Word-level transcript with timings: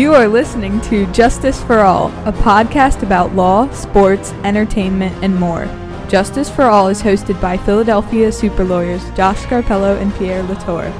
You 0.00 0.14
are 0.14 0.28
listening 0.28 0.80
to 0.88 1.04
Justice 1.12 1.62
for 1.62 1.80
All, 1.80 2.06
a 2.24 2.32
podcast 2.32 3.02
about 3.02 3.34
law, 3.34 3.70
sports, 3.70 4.32
entertainment, 4.44 5.14
and 5.22 5.36
more. 5.36 5.66
Justice 6.08 6.48
for 6.48 6.62
All 6.62 6.88
is 6.88 7.02
hosted 7.02 7.38
by 7.38 7.58
Philadelphia 7.58 8.32
super 8.32 8.64
lawyers 8.64 9.04
Josh 9.10 9.36
Scarpello 9.40 10.00
and 10.00 10.14
Pierre 10.14 10.42
Latour. 10.42 10.90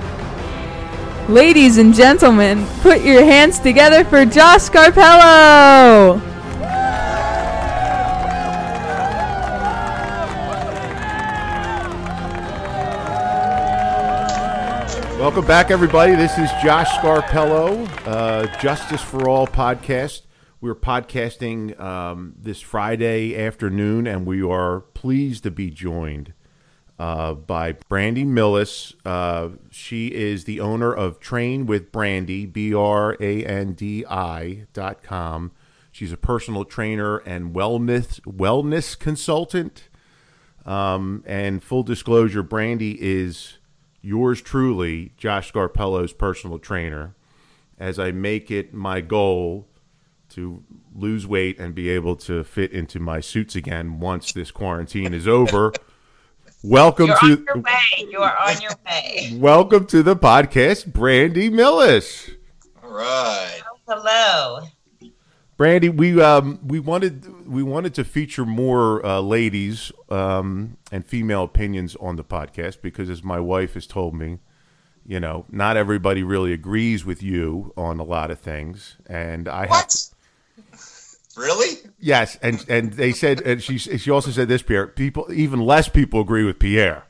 Ladies 1.31 1.79
and 1.79 1.95
gentlemen, 1.95 2.67
put 2.83 3.01
your 3.01 3.25
hands 3.25 3.59
together 3.59 4.05
for 4.05 4.27
Josh 4.27 4.69
Scarpello! 4.69 6.30
Welcome 15.31 15.47
back, 15.47 15.71
everybody. 15.71 16.17
This 16.17 16.37
is 16.39 16.51
Josh 16.61 16.89
Scarpello, 16.89 17.89
uh, 18.05 18.49
Justice 18.59 19.01
for 19.01 19.29
All 19.29 19.47
podcast. 19.47 20.23
We're 20.61 20.75
podcasting 20.75 21.79
um, 21.79 22.35
this 22.37 22.61
Friday 22.61 23.41
afternoon, 23.41 24.09
and 24.09 24.27
we 24.27 24.43
are 24.43 24.81
pleased 24.81 25.45
to 25.45 25.53
be 25.53 25.71
joined 25.71 26.33
uh, 26.99 27.35
by 27.35 27.75
Brandi 27.75 28.27
Millis. 28.27 28.97
Uh, 29.07 29.51
she 29.71 30.09
is 30.09 30.47
the 30.47 30.59
owner 30.59 30.93
of 30.93 31.21
Train 31.21 31.65
with 31.65 31.93
Brandi, 31.93 32.53
B 32.53 32.75
R 32.75 33.17
A 33.21 33.45
N 33.45 33.75
D 33.75 34.05
I 34.11 34.67
dot 34.73 35.01
com. 35.05 35.53
She's 35.93 36.11
a 36.11 36.17
personal 36.17 36.65
trainer 36.65 37.19
and 37.19 37.55
wellness 37.55 38.19
wellness 38.23 38.99
consultant. 38.99 39.89
Um, 40.67 41.23
and 41.25 41.63
full 41.63 41.85
disclosure, 41.85 42.43
Brandi 42.43 42.97
is 42.99 43.59
yours 44.03 44.41
truly, 44.41 45.13
Josh 45.17 45.53
Scarpello's 45.53 46.13
personal 46.13 46.59
trainer, 46.59 47.15
as 47.79 47.99
I 47.99 48.11
make 48.13 48.51
it 48.51 48.75
my 48.75 49.01
goal 49.01 49.67
to 50.31 50.63
lose 50.95 51.27
weight 51.27 51.59
and 51.59 51.75
be 51.75 51.89
able 51.91 52.17
to 52.17 52.45
fit 52.45 52.73
into 52.73 53.01
my 53.01 53.21
suits 53.21 53.57
again 53.57 54.01
once 54.01 54.33
this 54.33 54.51
quarantine 54.51 55.13
is 55.13 55.27
over. 55.27 55.73
Welcome 56.63 57.09
You're 57.09 57.17
to 57.17 57.27
on 57.27 57.45
your 57.47 57.57
way. 57.63 58.09
You 58.11 58.19
are 58.21 58.37
on 58.37 58.61
your 58.61 58.73
way. 58.87 59.31
welcome 59.41 59.87
to 59.87 60.03
the 60.03 60.15
podcast, 60.15 60.91
Brandi 60.93 61.51
Millis. 61.51 62.31
All 62.83 62.91
right. 62.93 63.61
Hello. 63.89 64.67
Brandi, 65.61 65.95
we 65.95 66.19
um, 66.23 66.59
we 66.67 66.81
wanted 66.81 67.47
we 67.47 67.63
wanted 67.63 67.93
to 67.97 68.03
feature 68.05 68.47
more 68.47 69.05
uh, 69.05 69.21
ladies 69.21 69.93
um, 70.09 70.79
and 70.91 71.05
female 71.05 71.43
opinions 71.43 71.95
on 71.97 72.17
the 72.17 72.25
podcast 72.25 72.81
because, 72.81 73.11
as 73.11 73.23
my 73.23 73.39
wife 73.39 73.75
has 73.75 73.87
told 73.87 74.15
me, 74.15 74.39
you 75.07 75.21
know, 75.21 75.45
not 75.51 75.77
everybody 75.77 76.23
really 76.23 76.55
agrees 76.55 77.05
with 77.05 77.23
you 77.23 77.75
on 77.77 78.01
a 78.01 78.05
lot 78.05 78.31
of 78.31 78.39
things, 78.39 78.97
and 79.07 79.49
I 79.49 79.67
have 79.67 79.69
What? 79.69 80.09
Really? 81.37 81.77
yes, 81.99 82.39
and 82.41 82.65
and 82.71 82.95
they 82.95 83.13
said, 83.13 83.43
and 83.43 83.63
she 83.63 83.77
she 83.77 84.11
also 84.11 84.31
said 84.31 84.49
this, 84.49 84.63
Pierre. 84.63 84.87
People, 84.87 85.31
even 85.31 85.61
less 85.61 85.91
people 85.91 86.23
agree 86.23 86.43
with 86.43 86.59
Pierre. 86.59 87.05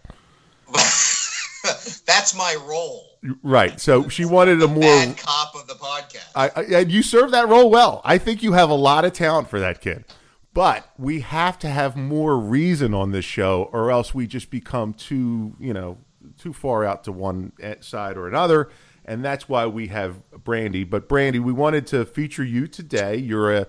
That's 2.21 2.35
my 2.35 2.55
role. 2.69 3.19
Right. 3.43 3.81
So 3.81 4.11
she 4.11 4.27
wanted 4.27 4.63
a 4.63 4.69
more. 4.69 4.83
Bad 4.83 5.17
cop 5.17 5.55
of 5.55 5.67
the 5.67 5.73
podcast. 5.73 6.31
I, 6.35 6.51
I, 6.55 6.63
and 6.81 6.93
you 6.93 7.03
serve 7.03 7.31
that 7.31 7.49
role 7.49 7.71
well. 7.71 8.03
I 8.05 8.19
think 8.19 8.43
you 8.43 8.53
have 8.53 8.69
a 8.69 8.75
lot 8.75 9.07
of 9.07 9.15
talent 9.15 9.49
for 9.49 9.59
that 9.59 9.81
kid. 9.81 10.05
But 10.53 10.87
we 10.99 11.21
have 11.21 11.59
to 11.61 11.69
have 11.69 11.97
more 11.97 12.37
reason 12.37 12.93
on 12.93 13.13
this 13.13 13.25
show, 13.25 13.71
or 13.73 13.91
else 13.91 14.15
we 14.15 14.27
just 14.27 14.51
become 14.51 14.93
too, 14.93 15.55
you 15.59 15.73
know, 15.73 15.97
too 16.37 16.53
far 16.53 16.85
out 16.85 17.05
to 17.05 17.13
one 17.13 17.53
side 17.81 18.19
or 18.19 18.29
another. 18.29 18.69
And 19.07 19.25
that's 19.25 19.49
why 19.49 19.65
we 19.67 19.87
have 19.87 20.23
Brandi. 20.31 20.89
But 20.89 21.09
Brandi, 21.09 21.41
we 21.41 21.55
wanted 21.55 21.87
to 21.89 22.05
feature 22.05 22.45
you 22.45 22.67
today. 22.67 23.17
You're 23.17 23.57
a 23.57 23.67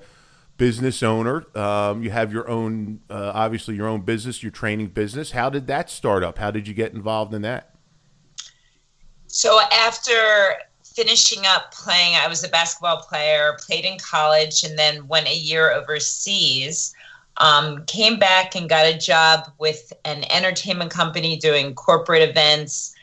business 0.57 1.01
owner. 1.01 1.45
Um, 1.57 2.03
you 2.03 2.09
have 2.09 2.33
your 2.33 2.49
own, 2.49 2.99
uh, 3.09 3.31
obviously, 3.33 3.75
your 3.75 3.87
own 3.87 4.01
business, 4.01 4.43
your 4.43 4.51
training 4.51 4.87
business. 4.87 5.31
How 5.31 5.49
did 5.49 5.67
that 5.67 5.89
start 5.89 6.21
up? 6.21 6.37
How 6.37 6.51
did 6.51 6.67
you 6.67 6.73
get 6.73 6.93
involved 6.93 7.33
in 7.33 7.43
that? 7.43 7.75
So 9.33 9.61
after 9.71 10.55
finishing 10.83 11.45
up 11.45 11.73
playing, 11.73 12.15
I 12.15 12.27
was 12.27 12.43
a 12.43 12.49
basketball 12.49 12.97
player, 12.97 13.57
played 13.65 13.85
in 13.85 13.97
college, 13.97 14.63
and 14.63 14.77
then 14.77 15.07
went 15.07 15.29
a 15.29 15.35
year 15.35 15.71
overseas. 15.71 16.93
Um, 17.37 17.85
came 17.85 18.19
back 18.19 18.55
and 18.55 18.69
got 18.69 18.85
a 18.85 18.97
job 18.97 19.49
with 19.57 19.93
an 20.03 20.25
entertainment 20.29 20.91
company 20.91 21.37
doing 21.37 21.73
corporate 21.75 22.29
events 22.29 22.93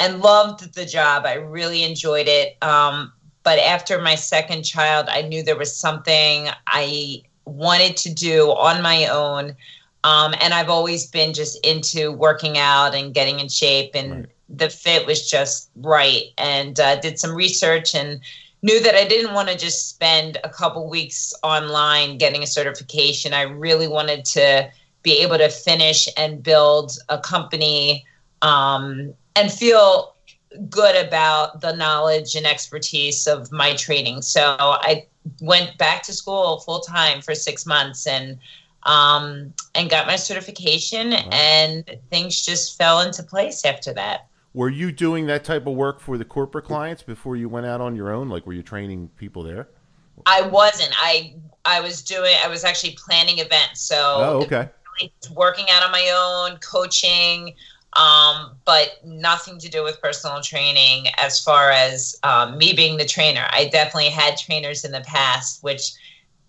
and 0.00 0.20
loved 0.20 0.74
the 0.74 0.84
job. 0.84 1.24
I 1.24 1.34
really 1.34 1.84
enjoyed 1.84 2.26
it. 2.26 2.60
Um, 2.62 3.12
but 3.44 3.60
after 3.60 4.02
my 4.02 4.16
second 4.16 4.64
child, 4.64 5.06
I 5.08 5.22
knew 5.22 5.44
there 5.44 5.56
was 5.56 5.74
something 5.74 6.48
I 6.66 7.22
wanted 7.44 7.96
to 7.98 8.12
do 8.12 8.50
on 8.50 8.82
my 8.82 9.06
own. 9.06 9.54
Um, 10.02 10.34
and 10.40 10.52
I've 10.52 10.68
always 10.68 11.08
been 11.08 11.32
just 11.32 11.64
into 11.64 12.10
working 12.10 12.58
out 12.58 12.92
and 12.96 13.14
getting 13.14 13.38
in 13.38 13.48
shape, 13.48 13.92
and 13.94 14.10
Right. 14.10 14.35
The 14.48 14.70
fit 14.70 15.06
was 15.06 15.28
just 15.28 15.70
right. 15.76 16.24
And 16.38 16.78
uh, 16.78 16.96
did 16.96 17.18
some 17.18 17.34
research 17.34 17.94
and 17.94 18.20
knew 18.62 18.80
that 18.82 18.94
I 18.94 19.06
didn't 19.06 19.34
want 19.34 19.48
to 19.48 19.56
just 19.56 19.90
spend 19.90 20.38
a 20.44 20.48
couple 20.48 20.88
weeks 20.88 21.34
online 21.42 22.18
getting 22.18 22.42
a 22.42 22.46
certification. 22.46 23.34
I 23.34 23.42
really 23.42 23.88
wanted 23.88 24.24
to 24.26 24.70
be 25.02 25.18
able 25.18 25.38
to 25.38 25.48
finish 25.48 26.08
and 26.16 26.42
build 26.42 26.92
a 27.08 27.18
company 27.18 28.04
um, 28.42 29.14
and 29.34 29.52
feel 29.52 30.14
good 30.70 30.96
about 31.06 31.60
the 31.60 31.74
knowledge 31.74 32.34
and 32.34 32.46
expertise 32.46 33.26
of 33.26 33.52
my 33.52 33.74
training. 33.74 34.22
So 34.22 34.56
I 34.58 35.06
went 35.40 35.76
back 35.78 36.02
to 36.04 36.12
school 36.12 36.60
full 36.60 36.80
time 36.80 37.20
for 37.20 37.34
six 37.34 37.66
months 37.66 38.06
and 38.06 38.38
um, 38.84 39.52
and 39.74 39.90
got 39.90 40.06
my 40.06 40.14
certification, 40.14 41.12
and 41.12 41.84
things 42.08 42.46
just 42.46 42.78
fell 42.78 43.00
into 43.00 43.24
place 43.24 43.64
after 43.64 43.92
that. 43.94 44.28
Were 44.56 44.70
you 44.70 44.90
doing 44.90 45.26
that 45.26 45.44
type 45.44 45.66
of 45.66 45.74
work 45.74 46.00
for 46.00 46.16
the 46.16 46.24
corporate 46.24 46.64
clients 46.64 47.02
before 47.02 47.36
you 47.36 47.46
went 47.46 47.66
out 47.66 47.82
on 47.82 47.94
your 47.94 48.10
own? 48.10 48.30
Like, 48.30 48.46
were 48.46 48.54
you 48.54 48.62
training 48.62 49.10
people 49.18 49.42
there? 49.42 49.68
I 50.24 50.40
wasn't. 50.40 50.94
I 50.96 51.34
I 51.66 51.82
was 51.82 52.00
doing. 52.00 52.34
I 52.42 52.48
was 52.48 52.64
actually 52.64 52.96
planning 52.96 53.38
events. 53.38 53.82
So 53.82 53.96
Oh, 54.16 54.42
okay. 54.44 54.70
really 54.98 55.12
working 55.34 55.66
out 55.70 55.82
on 55.82 55.92
my 55.92 56.10
own, 56.10 56.58
coaching, 56.60 57.52
um, 57.92 58.56
but 58.64 58.98
nothing 59.04 59.58
to 59.58 59.68
do 59.68 59.84
with 59.84 60.00
personal 60.00 60.40
training 60.40 61.08
as 61.18 61.38
far 61.38 61.70
as 61.70 62.16
um, 62.22 62.56
me 62.56 62.72
being 62.72 62.96
the 62.96 63.04
trainer. 63.04 63.46
I 63.50 63.66
definitely 63.66 64.08
had 64.08 64.38
trainers 64.38 64.86
in 64.86 64.90
the 64.90 65.02
past, 65.02 65.62
which 65.62 65.92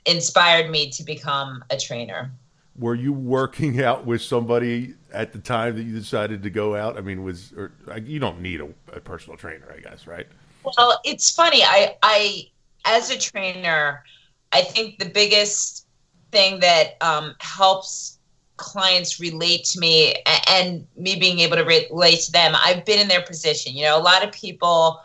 inspired 0.05 0.71
me 0.71 0.89
to 0.91 1.03
become 1.03 1.61
a 1.71 1.77
trainer. 1.77 2.31
Were 2.77 2.95
you 2.95 3.11
working 3.11 3.83
out 3.83 4.05
with 4.05 4.21
somebody 4.21 4.93
at 5.17 5.33
the 5.33 5.39
time 5.39 5.75
that 5.75 5.81
you 5.81 5.93
decided 5.93 6.43
to 6.43 6.49
go 6.49 6.75
out? 6.75 6.95
I 6.95 7.01
mean, 7.01 7.23
was 7.23 7.51
or 7.53 7.71
you 8.05 8.19
don't 8.19 8.39
need 8.39 8.61
a, 8.61 8.69
a 8.93 8.99
personal 8.99 9.35
trainer, 9.35 9.73
I 9.75 9.79
guess, 9.79 10.05
right? 10.05 10.27
Well, 10.63 11.01
it's 11.03 11.31
funny. 11.31 11.63
I, 11.63 11.97
I, 12.03 12.49
as 12.85 13.09
a 13.09 13.17
trainer, 13.17 14.03
I 14.51 14.61
think 14.61 14.99
the 14.99 15.09
biggest 15.09 15.87
thing 16.31 16.59
that 16.59 16.97
um, 17.01 17.35
helps 17.39 18.19
clients 18.57 19.19
relate 19.19 19.63
to 19.65 19.79
me 19.79 20.15
and 20.47 20.85
me 20.95 21.15
being 21.15 21.39
able 21.39 21.57
to 21.57 21.63
relate 21.63 22.19
to 22.21 22.31
them, 22.31 22.53
I've 22.63 22.85
been 22.85 22.99
in 22.99 23.07
their 23.07 23.23
position. 23.23 23.75
You 23.75 23.85
know, 23.85 23.97
a 23.97 24.01
lot 24.01 24.23
of 24.23 24.31
people 24.31 24.99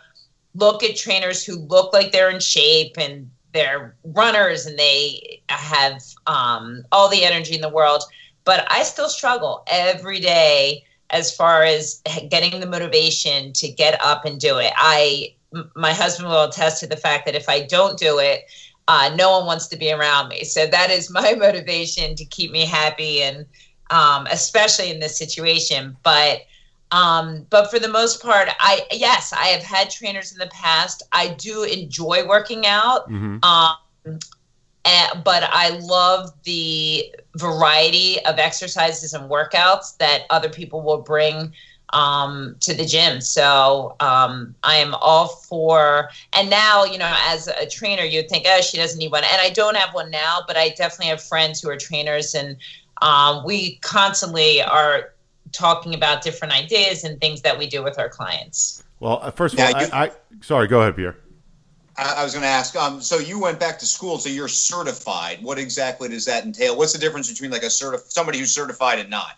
look 0.55 0.83
at 0.83 0.95
trainers 0.97 1.45
who 1.45 1.57
look 1.57 1.95
like 1.95 2.13
they're 2.13 2.31
in 2.31 2.41
shape 2.41 2.99
and 2.99 3.31
they're 3.55 3.95
runners 4.05 4.67
and 4.67 4.79
they 4.79 5.41
have 5.49 6.03
um, 6.27 6.83
all 6.93 7.09
the 7.09 7.25
energy 7.25 7.55
in 7.55 7.63
the 7.63 7.69
world, 7.69 8.03
but 8.45 8.67
I 8.71 8.83
still 8.83 9.09
struggle 9.09 9.65
every 9.67 10.21
day 10.21 10.85
as 11.11 11.35
far 11.35 11.63
as 11.63 12.01
getting 12.29 12.59
the 12.61 12.67
motivation 12.67 13.53
to 13.55 13.69
get 13.69 14.01
up 14.03 14.25
and 14.25 14.41
do 14.41 14.59
it. 14.59 14.73
I 14.77 15.35
my 15.75 15.93
husband 15.93 16.29
will 16.29 16.45
attest 16.45 16.81
to 16.81 16.87
the 16.87 16.97
fact 16.97 17.27
that 17.27 17.35
if 17.35 17.49
I 17.49 17.61
don't 17.61 17.99
do 17.99 18.19
it, 18.19 18.45
uh, 18.89 19.11
no 19.15 19.39
one 19.39 19.47
wants 19.47 19.69
to 19.69 19.77
be 19.77 19.93
around 19.93 20.29
me. 20.29 20.45
So 20.45 20.67
that 20.67 20.91
is 20.91 21.11
my 21.11 21.35
motivation 21.39 22.15
to 22.17 22.25
keep 22.25 22.51
me 22.51 22.65
happy, 22.65 23.23
and 23.23 23.47
um, 23.91 24.27
especially 24.31 24.91
in 24.91 25.01
this 25.01 25.17
situation. 25.17 25.97
But 26.03 26.43
um, 26.91 27.47
but 27.51 27.71
for 27.71 27.79
the 27.79 27.89
most 27.89 28.23
part, 28.23 28.49
I 28.61 28.87
yes, 28.91 29.33
I 29.33 29.47
have 29.47 29.63
had 29.63 29.91
trainers 29.91 30.33
in 30.33 30.39
the 30.39 30.49
past. 30.49 31.03
I 31.13 31.29
do 31.29 31.63
enjoy 31.63 32.27
working 32.27 32.67
out. 32.67 33.09
Mm-hmm. 33.11 33.39
Um, 33.45 34.19
and, 34.85 35.25
but 35.25 35.45
I 35.45 35.71
love 35.81 36.33
the 36.45 37.15
variety 37.37 38.19
of 38.25 38.39
exercises 38.39 39.15
and 39.15 39.31
workouts 39.31 39.97
that 39.99 40.23
other 40.31 40.49
people 40.49 40.83
will 40.83 41.03
bring 41.03 41.53
um, 41.93 42.57
to 42.61 42.75
the 42.75 42.85
gym. 42.85 43.21
So 43.21 43.97
um, 44.01 44.55
I 44.63 44.77
am 44.77 44.95
all 44.95 45.29
for. 45.29 46.09
And 46.33 46.51
now, 46.51 46.85
you 46.85 46.99
know, 46.99 47.15
as 47.27 47.49
a 47.49 47.67
trainer, 47.69 48.03
you'd 48.03 48.29
think, 48.29 48.47
oh, 48.49 48.61
she 48.61 48.77
doesn't 48.77 48.99
need 48.99 49.13
one. 49.13 49.25
And 49.25 49.41
I 49.41 49.51
don't 49.51 49.77
have 49.77 49.95
one 49.95 50.11
now, 50.11 50.39
but 50.47 50.57
I 50.57 50.71
definitely 50.71 51.09
have 51.09 51.23
friends 51.23 51.61
who 51.61 51.69
are 51.69 51.77
trainers, 51.77 52.35
and 52.35 52.57
um, 53.03 53.45
we 53.45 53.77
constantly 53.77 54.63
are 54.63 55.13
talking 55.53 55.95
about 55.95 56.23
different 56.23 56.55
ideas 56.55 57.05
and 57.05 57.21
things 57.21 57.43
that 57.43 57.59
we 57.59 57.67
do 57.67 57.83
with 57.83 57.99
our 57.99 58.09
clients. 58.09 58.83
Well, 59.01 59.19
uh, 59.21 59.31
first 59.31 59.55
of 59.55 59.59
Now 59.59 59.67
all, 59.67 59.83
you- 59.83 59.89
I, 59.93 60.05
I 60.07 60.11
sorry. 60.41 60.67
Go 60.69 60.81
ahead, 60.81 60.97
Pierre. 60.97 61.17
I, 61.97 62.25
was 62.25 62.33
going 62.33 62.43
to 62.43 62.49
ask. 62.49 62.75
Um, 62.75 63.01
so 63.01 63.19
you 63.19 63.39
went 63.39 63.61
back 63.61 63.79
to 63.81 63.87
school, 63.87 64.19
so 64.19 64.29
you're 64.29 64.49
certified. 64.49 65.43
What 65.43 65.59
exactly 65.59 66.09
does 66.09 66.25
that 66.25 66.45
entail? 66.45 66.77
What's 66.77 66.93
the 66.93 66.99
difference 66.99 67.31
between 67.31 67.51
like 67.51 67.63
a 67.63 67.67
certif- 67.67 68.11
somebody 68.11 68.39
who's 68.39 68.53
certified 68.53 68.99
and 68.99 69.11
not? 69.11 69.37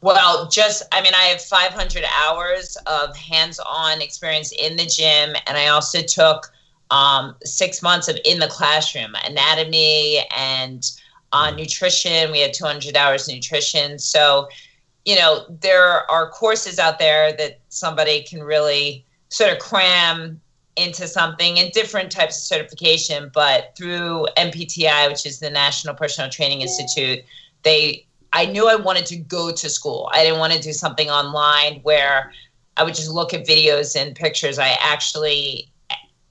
Well, 0.00 0.48
just, 0.48 0.84
I 0.92 1.02
mean, 1.02 1.14
I 1.14 1.24
have 1.24 1.42
500 1.42 2.04
hours 2.22 2.76
of 2.86 3.16
hands 3.16 3.58
on 3.58 4.00
experience 4.00 4.52
in 4.52 4.76
the 4.76 4.86
gym, 4.86 5.34
and 5.46 5.58
I 5.58 5.68
also 5.68 6.02
took 6.02 6.52
um, 6.90 7.34
six 7.44 7.82
months 7.82 8.08
of 8.08 8.18
in 8.24 8.38
the 8.38 8.46
classroom 8.46 9.14
anatomy 9.24 10.24
and 10.36 10.88
uh, 11.32 11.50
nutrition. 11.50 12.30
We 12.30 12.40
had 12.40 12.54
200 12.54 12.96
hours 12.96 13.28
of 13.28 13.34
nutrition. 13.34 13.98
So, 13.98 14.48
you 15.04 15.16
know, 15.16 15.44
there 15.48 16.08
are 16.10 16.30
courses 16.30 16.78
out 16.78 16.98
there 16.98 17.32
that 17.32 17.60
somebody 17.68 18.22
can 18.22 18.42
really 18.42 19.04
sort 19.30 19.52
of 19.52 19.58
cram 19.58 20.40
into 20.78 21.08
something 21.08 21.58
and 21.58 21.72
different 21.72 22.10
types 22.10 22.36
of 22.36 22.42
certification. 22.42 23.30
But 23.34 23.74
through 23.76 24.26
NPTI, 24.36 25.08
which 25.08 25.26
is 25.26 25.40
the 25.40 25.50
National 25.50 25.94
Personal 25.94 26.30
Training 26.30 26.62
Institute, 26.62 27.24
they 27.62 28.06
I 28.32 28.46
knew 28.46 28.68
I 28.68 28.76
wanted 28.76 29.06
to 29.06 29.16
go 29.16 29.52
to 29.52 29.68
school. 29.70 30.10
I 30.12 30.22
didn't 30.22 30.38
want 30.38 30.52
to 30.52 30.60
do 30.60 30.72
something 30.72 31.10
online 31.10 31.80
where 31.82 32.32
I 32.76 32.84
would 32.84 32.94
just 32.94 33.10
look 33.10 33.32
at 33.34 33.46
videos 33.46 34.00
and 34.00 34.14
pictures. 34.14 34.58
I 34.58 34.76
actually, 34.80 35.70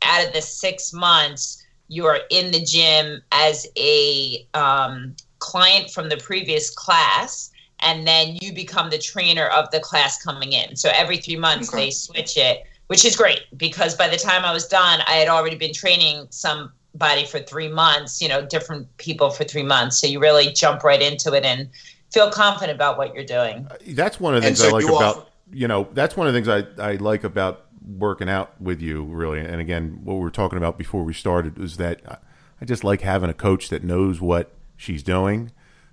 out 0.04 0.26
of 0.26 0.34
the 0.34 0.42
six 0.42 0.94
months, 0.94 1.64
you 1.88 2.06
are 2.06 2.20
in 2.30 2.52
the 2.52 2.64
gym 2.64 3.22
as 3.32 3.66
a 3.78 4.48
um, 4.54 5.16
client 5.40 5.90
from 5.90 6.10
the 6.10 6.18
previous 6.18 6.70
class, 6.70 7.52
and 7.80 8.08
then 8.08 8.38
you 8.42 8.54
become 8.54 8.90
the 8.90 8.98
trainer 8.98 9.48
of 9.48 9.70
the 9.72 9.80
class 9.80 10.22
coming 10.22 10.54
in. 10.54 10.76
So 10.76 10.90
every 10.94 11.18
three 11.18 11.36
months 11.38 11.70
Okay. 11.70 11.86
they 11.86 11.92
switch 11.92 12.38
it, 12.38 12.64
which 12.88 13.06
is 13.06 13.16
great 13.16 13.42
because 13.57 13.95
by 13.95 14.07
the 14.07 14.18
time 14.18 14.44
I 14.45 14.51
was 14.51 14.68
done, 14.68 15.01
I 15.07 15.13
had 15.13 15.28
already 15.28 15.56
been 15.57 15.74
training 15.74 16.28
somebody 16.30 17.25
for 17.25 17.39
three 17.39 17.68
months, 17.68 18.22
you 18.22 18.28
know, 18.30 18.45
different 18.45 18.95
people 18.98 19.30
for 19.30 19.44
three 19.44 19.63
months. 19.63 20.00
So 20.00 20.07
you 20.07 20.19
really 20.19 20.51
jump 20.54 20.84
right 20.84 21.01
into 21.01 21.34
it 21.34 21.45
and 21.45 21.69
feel 22.12 22.30
confident 22.31 22.75
about 22.75 22.98
what 22.98 23.13
you're 23.13 23.25
doing. 23.25 23.68
That's 23.88 24.19
one 24.19 24.36
of 24.36 24.42
the 24.42 24.48
things 24.48 24.60
so 24.60 24.69
I 24.69 24.72
like 24.72 24.84
you 24.86 24.95
about 24.95 25.18
offer- 25.18 25.28
you 25.51 25.68
know. 25.68 25.88
That's 25.94 26.16
one 26.18 26.28
of 26.28 26.34
the 26.34 26.42
things 26.42 26.48
I 26.80 26.92
I 26.92 26.95
like 26.95 27.24
about 27.24 27.66
working 27.98 28.30
out 28.30 28.60
with 28.62 28.81
you, 28.81 29.04
really. 29.04 29.39
And 29.39 29.62
again, 29.62 30.00
what 30.04 30.16
we 30.16 30.19
were 30.22 30.30
talking 30.30 30.57
about 30.57 30.78
before 30.78 31.04
we 31.04 31.13
started 31.13 31.57
was 31.57 31.78
that 31.78 32.01
I- 32.07 32.18
I 32.62 32.66
just 32.66 32.84
like 32.84 33.01
having 33.01 33.30
a 33.30 33.34
coach 33.34 33.69
that 33.69 33.84
knows 33.84 34.19
what 34.19 34.51
she's 34.75 35.04
doing. 35.04 35.51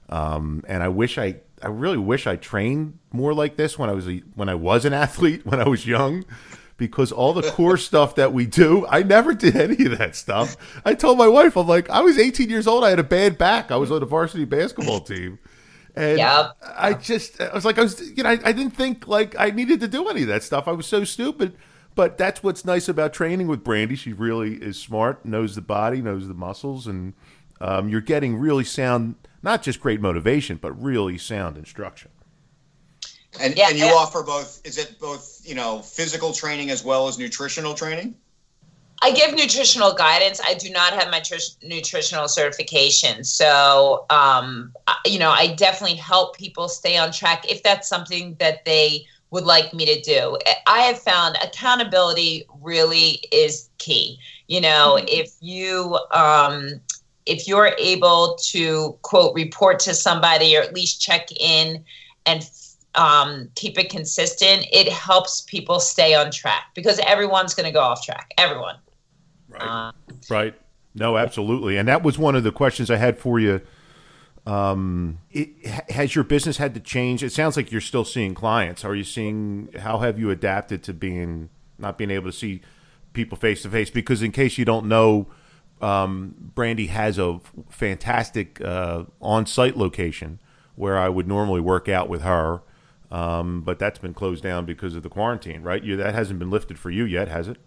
Um, 0.09 0.65
and 0.69 0.83
I 0.83 0.89
wish 0.89 1.19
I 1.19 1.37
I 1.63 1.69
really 1.69 1.99
wish 1.99 2.27
I 2.27 2.37
trained 2.37 2.99
more 3.13 3.33
like 3.35 3.57
this 3.57 3.79
when 3.79 3.89
I 3.89 3.93
was 3.95 4.07
a, 4.09 4.19
when 4.35 4.49
I 4.49 4.55
was 4.55 4.85
an 4.85 4.93
athlete 5.05 5.45
when 5.47 5.61
I 5.61 5.69
was 5.69 5.87
young. 5.87 6.25
Because 6.77 7.13
all 7.13 7.33
the 7.33 7.49
core 7.53 7.77
stuff 7.77 8.17
that 8.17 8.33
we 8.33 8.47
do, 8.47 8.85
I 8.89 9.03
never 9.05 9.33
did 9.35 9.55
any 9.57 9.87
of 9.87 9.99
that 9.99 10.17
stuff. 10.17 10.57
I 10.85 10.95
told 10.95 11.19
my 11.19 11.29
wife, 11.29 11.57
I'm 11.57 11.69
like, 11.69 11.89
I 11.89 12.01
was 12.01 12.19
18 12.19 12.51
years 12.51 12.67
old. 12.67 12.85
I 12.85 12.91
had 12.91 12.99
a 12.99 13.05
bad 13.05 13.39
back. 13.39 13.71
I 13.71 13.77
was 13.77 13.91
on 13.93 14.01
the 14.01 14.07
varsity 14.07 14.45
basketball 14.45 15.01
team. 15.01 15.39
And 15.95 16.19
Yep. 16.19 16.57
I 16.77 16.95
just, 16.95 17.41
I 17.41 17.55
was 17.55 17.65
like, 17.65 17.79
I 17.79 17.83
was, 17.83 18.01
you 18.17 18.25
know, 18.25 18.31
I, 18.31 18.41
I 18.45 18.53
didn't 18.53 18.73
think 18.73 19.07
like 19.07 19.39
I 19.39 19.51
needed 19.51 19.79
to 19.81 19.89
do 19.89 20.09
any 20.09 20.23
of 20.23 20.29
that 20.29 20.43
stuff. 20.43 20.67
I 20.67 20.73
was 20.73 20.87
so 20.87 21.05
stupid. 21.05 21.57
But 21.95 22.19
that's 22.19 22.43
what's 22.43 22.65
nice 22.65 22.89
about 22.89 23.13
training 23.13 23.47
with 23.47 23.63
Brandi. 23.63 23.97
She 23.97 24.13
really 24.13 24.55
is 24.55 24.77
smart, 24.77 25.25
knows 25.25 25.55
the 25.55 25.63
body, 25.63 26.03
knows 26.03 26.27
the 26.27 26.35
muscles, 26.35 26.89
and 26.89 27.15
um, 27.61 27.89
you're 27.89 28.01
getting 28.01 28.37
really 28.37 28.65
sound, 28.65 29.15
not 29.43 29.63
just 29.63 29.81
great 29.81 30.01
motivation, 30.01 30.57
but 30.57 30.73
really 30.73 31.19
sound 31.19 31.57
instruction. 31.57 32.11
And, 33.41 33.57
Yeah, 33.57 33.69
and 33.69 33.79
you 33.79 33.87
yeah. 33.87 33.93
offer 33.93 34.23
both. 34.23 34.61
Is 34.65 34.79
it 34.79 34.99
both 35.01 35.41
you 35.45 35.55
know 35.55 35.81
physical 35.83 36.33
training 36.33 36.71
as 36.71 36.85
well 36.85 37.09
as 37.09 37.19
nutritional 37.19 37.75
training? 37.75 38.15
I 39.03 39.11
give 39.11 39.35
nutritional 39.35 39.93
guidance. 39.93 40.41
I 40.43 40.55
do 40.55 40.71
not 40.71 40.95
have 40.95 41.11
my 41.11 41.21
tr- 41.21 41.35
nutritional 41.63 42.27
certification. 42.29 43.23
So, 43.25 44.07
um, 44.09 44.73
I- 44.87 44.97
you 45.05 45.19
know, 45.19 45.31
I 45.31 45.49
definitely 45.49 45.97
help 45.97 46.37
people 46.39 46.69
stay 46.69 46.97
on 46.97 47.13
track 47.13 47.45
if 47.51 47.63
that's 47.63 47.87
something 47.89 48.37
that 48.39 48.65
they 48.65 49.05
would 49.31 49.45
like 49.45 49.75
me 49.75 49.85
to 49.85 50.01
do. 50.01 50.39
I 50.67 50.83
have 50.83 50.99
found 51.03 51.37
accountability 51.43 52.47
really 52.63 53.21
is 53.33 53.69
key. 53.79 54.19
You 54.47 54.61
know, 54.61 54.99
if 55.07 55.33
you, 55.41 55.99
um, 56.13 56.81
if 57.27 57.49
you're 57.49 57.75
able 57.79 58.39
to 58.53 58.97
quote 59.03 59.35
report 59.35 59.81
to 59.81 59.95
somebody 59.95 60.57
or 60.57 60.63
at 60.63 60.73
least 60.73 61.01
check 61.03 61.29
in 61.33 61.85
and 62.27 62.43
um, 62.95 63.49
keep 63.55 63.79
it 63.79 63.91
consistent, 63.91 64.67
it 64.73 64.89
helps 64.89 65.43
people 65.43 65.81
stay 65.81 66.15
on 66.15 66.31
track 66.31 66.67
because 66.75 66.99
everyone's 67.01 67.55
going 67.55 67.67
to 67.67 67.73
go 67.73 67.81
off 67.81 68.05
track. 68.05 68.33
Everyone. 68.39 68.77
Right. 69.49 69.93
right. 70.31 70.55
No, 70.95 71.17
absolutely. 71.17 71.77
And 71.77 71.89
that 71.89 72.03
was 72.03 72.19
one 72.19 72.35
of 72.35 72.45
the 72.45 72.53
questions 72.53 72.91
I 72.91 72.97
had 72.97 73.19
for 73.19 73.41
you. 73.41 73.61
Um, 74.47 75.19
it, 75.31 75.49
has 75.91 76.15
your 76.15 76.25
business 76.25 76.59
had 76.59 76.75
to 76.75 76.81
change? 76.81 77.23
It 77.23 77.33
sounds 77.33 77.57
like 77.57 77.73
you're 77.73 77.81
still 77.81 78.05
seeing 78.05 78.35
clients. 78.35 78.85
Are 78.85 78.95
you 78.95 79.05
seeing 79.05 79.71
how 79.79 79.99
have 79.99 80.19
you 80.19 80.31
adapted 80.31 80.83
to 80.85 80.93
being 80.93 81.49
not 81.79 81.99
being 81.99 82.11
able 82.11 82.31
to 82.31 82.37
see 82.37 82.61
people 83.13 83.39
face 83.39 83.63
to 83.63 83.71
face? 83.71 83.91
Because 83.91 84.23
in 84.23 84.33
case 84.33 84.59
you 84.59 84.65
don't 84.65 84.87
know, 84.87 85.29
um, 85.81 86.53
Brandi 86.55 86.89
has 86.89 87.19
a 87.19 87.41
fantastic 87.71 88.61
uh, 88.61 89.05
on-site 89.21 89.77
location 89.77 90.41
where 90.77 90.99
I 90.99 91.09
would 91.09 91.27
normally 91.27 91.61
work 91.61 91.89
out 91.89 92.09
with 92.09 92.23
her, 92.23 92.61
um, 93.15 93.61
but 93.61 93.79
that's 93.79 93.99
been 93.99 94.13
closed 94.13 94.43
down 94.43 94.65
because 94.65 94.97
of 94.97 95.05
the 95.05 95.09
quarantine. 95.09 95.63
Right? 95.63 95.83
You 95.83 95.97
that 95.97 96.15
hasn't 96.15 96.41
been 96.41 96.51
lifted 96.51 96.79
for 96.79 96.91
you 96.91 97.05
yet, 97.05 97.29
has 97.29 97.47
it? 97.49 97.59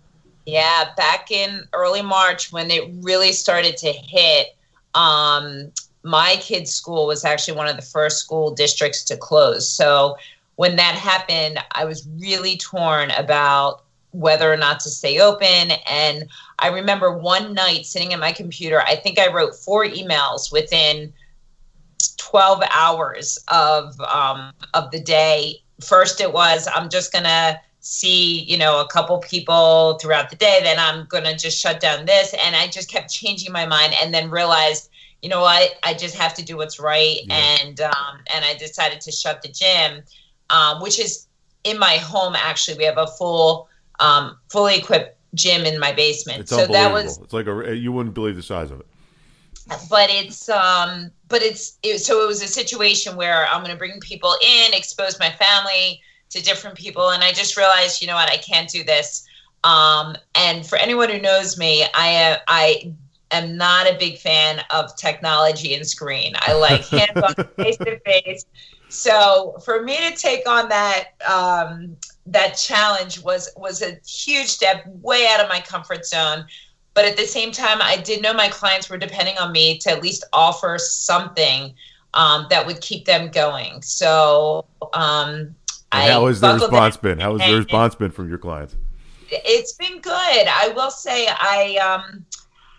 Yeah, 0.46 0.90
back 0.96 1.32
in 1.32 1.68
early 1.74 2.02
March 2.02 2.52
when 2.52 2.70
it 2.70 2.84
really 3.02 3.32
started 3.32 3.78
to 3.78 3.92
hit, 3.92 4.56
um, 4.94 5.72
my 6.04 6.38
kid's 6.40 6.72
school 6.74 7.08
was 7.08 7.26
actually 7.26 7.58
one 7.58 7.68
of 7.68 7.76
the 7.76 7.82
first 7.82 8.18
school 8.18 8.54
districts 8.54 9.04
to 9.06 9.18
close. 9.18 9.70
So 9.70 10.18
when 10.56 10.76
that 10.78 10.96
happened, 10.96 11.60
I 11.72 11.86
was 11.86 12.08
really 12.18 12.58
torn 12.58 13.12
about 13.12 13.84
whether 14.12 14.52
or 14.52 14.58
not 14.58 14.80
to 14.82 14.90
stay 14.90 15.20
open. 15.20 15.72
And 15.90 16.28
I 16.60 16.70
remember 16.70 17.18
one 17.18 17.54
night 17.54 17.86
sitting 17.86 18.14
at 18.14 18.20
my 18.20 18.32
computer, 18.32 18.82
I 18.82 18.96
think 18.96 19.20
I 19.20 19.32
wrote 19.32 19.56
four 19.56 19.86
emails 19.86 20.52
within 20.52 21.14
12 22.18 22.64
hours 22.72 23.38
of 23.48 24.00
um, 24.02 24.52
of 24.74 24.92
the 24.92 25.00
day. 25.00 25.62
First, 25.86 26.20
it 26.22 26.34
was 26.34 26.68
I'm 26.74 26.90
just 26.90 27.12
gonna 27.12 27.60
see 27.80 28.44
you 28.44 28.58
know 28.58 28.82
a 28.82 28.88
couple 28.88 29.18
people 29.20 29.98
throughout 30.02 30.30
the 30.30 30.36
day. 30.36 30.60
Then 30.64 30.78
I'm 30.80 31.06
gonna 31.06 31.38
just 31.38 31.60
shut 31.60 31.80
down 31.80 32.06
this, 32.06 32.34
and 32.44 32.56
I 32.56 32.68
just 32.68 32.90
kept 32.90 33.12
changing 33.12 33.52
my 33.52 33.66
mind, 33.66 33.94
and 34.02 34.14
then 34.14 34.30
realized 34.30 34.90
you 35.22 35.30
know 35.30 35.42
what 35.42 35.72
I 35.84 35.94
just 35.94 36.16
have 36.16 36.34
to 36.36 36.44
do 36.44 36.58
what's 36.58 36.80
right, 36.80 37.20
Yeah. 37.26 37.58
and 37.62 37.82
um, 37.82 38.20
and 38.34 38.46
I 38.46 38.56
decided 38.56 39.02
to 39.02 39.12
shut 39.12 39.42
the 39.42 39.50
gym, 39.50 40.04
um, 40.50 40.82
which 40.82 41.00
is 41.00 41.28
in 41.64 41.80
my 41.80 41.98
home. 41.98 42.36
Actually, 42.36 42.78
we 42.78 42.84
have 42.86 42.98
a 42.98 43.08
full 43.08 43.68
um, 44.00 44.38
fully 44.50 44.78
equipped 44.78 45.18
gym 45.34 45.66
in 45.66 45.80
my 45.80 45.92
basement. 45.94 46.42
It's 46.42 46.50
so 46.50 46.68
that 46.68 46.92
was 46.92 47.18
it's 47.20 47.34
like 47.34 47.48
a 47.48 47.76
you 47.76 47.92
wouldn't 47.92 48.16
believe 48.16 48.36
the 48.36 48.44
size 48.44 48.72
of 48.72 48.80
it. 48.80 48.88
But 49.90 50.10
it's 50.10 50.50
um 50.50 51.12
but 51.28 51.42
it's 51.42 51.78
it, 51.84 52.00
so 52.00 52.24
it 52.24 52.28
was 52.28 52.42
a 52.42 52.48
situation 52.48 53.16
where 53.16 53.48
i'm 53.48 53.62
going 53.62 53.72
to 53.72 53.78
bring 53.78 54.00
people 54.00 54.36
in 54.42 54.74
expose 54.74 55.20
my 55.20 55.30
family 55.32 56.02
to 56.30 56.42
different 56.42 56.78
people 56.78 57.10
and 57.10 57.24
i 57.24 57.32
just 57.32 57.58
realized 57.58 58.02
you 58.02 58.08
know 58.08 58.16
what 58.16 58.30
i 58.30 58.38
can't 58.38 58.70
do 58.70 58.84
this. 58.84 59.28
Um 59.64 60.16
and 60.36 60.66
for 60.66 60.78
anyone 60.78 61.10
who 61.10 61.20
knows 61.20 61.58
me 61.58 61.86
i 61.94 62.32
uh, 62.32 62.38
i 62.48 62.94
am 63.32 63.58
not 63.58 63.88
a 63.88 63.98
big 63.98 64.18
fan 64.18 64.62
of 64.70 64.96
technology 64.96 65.74
and 65.74 65.86
screen. 65.86 66.34
I 66.38 66.54
like 66.54 66.86
hands 66.88 67.22
on 67.22 67.34
face 67.58 67.78
to 67.78 68.00
face 68.00 68.46
so 68.90 69.58
for 69.66 69.84
me 69.84 69.98
to 69.98 70.16
take 70.16 70.48
on 70.48 70.70
that 70.70 71.10
um 71.28 71.96
that 72.26 72.54
challenge 72.54 73.22
was 73.22 73.50
was 73.58 73.82
a 73.82 73.98
huge 74.06 74.48
step 74.48 74.84
way 74.88 75.28
out 75.30 75.42
of 75.42 75.50
my 75.50 75.60
comfort 75.60 76.06
zone 76.06 76.46
but 76.98 77.06
at 77.06 77.16
the 77.16 77.28
same 77.28 77.52
time 77.52 77.78
i 77.80 77.96
did 77.96 78.24
know 78.24 78.34
my 78.34 78.48
clients 78.48 78.90
were 78.90 78.98
depending 78.98 79.38
on 79.38 79.52
me 79.52 79.78
to 79.78 79.92
at 79.92 80.02
least 80.02 80.24
offer 80.34 80.80
something 80.80 81.72
um, 82.16 82.48
that 82.50 82.66
would 82.66 82.82
keep 82.82 83.06
them 83.06 83.30
going 83.30 83.80
so 83.84 84.66
um, 84.94 85.56
I 85.92 86.10
how 86.10 86.26
has 86.26 86.42
the 86.42 86.54
response 86.54 86.98
been? 86.98 87.20
How 87.20 87.38
has 87.38 87.48
the 87.48 87.56
response 87.56 87.94
been 87.96 88.12
from 88.12 88.28
your 88.28 88.40
clients? 88.40 88.76
it's 89.30 89.74
been 89.74 90.00
good 90.00 90.14
i 90.48 90.72
will 90.76 90.90
say 90.90 91.28
i 91.30 91.76
um 91.78 92.26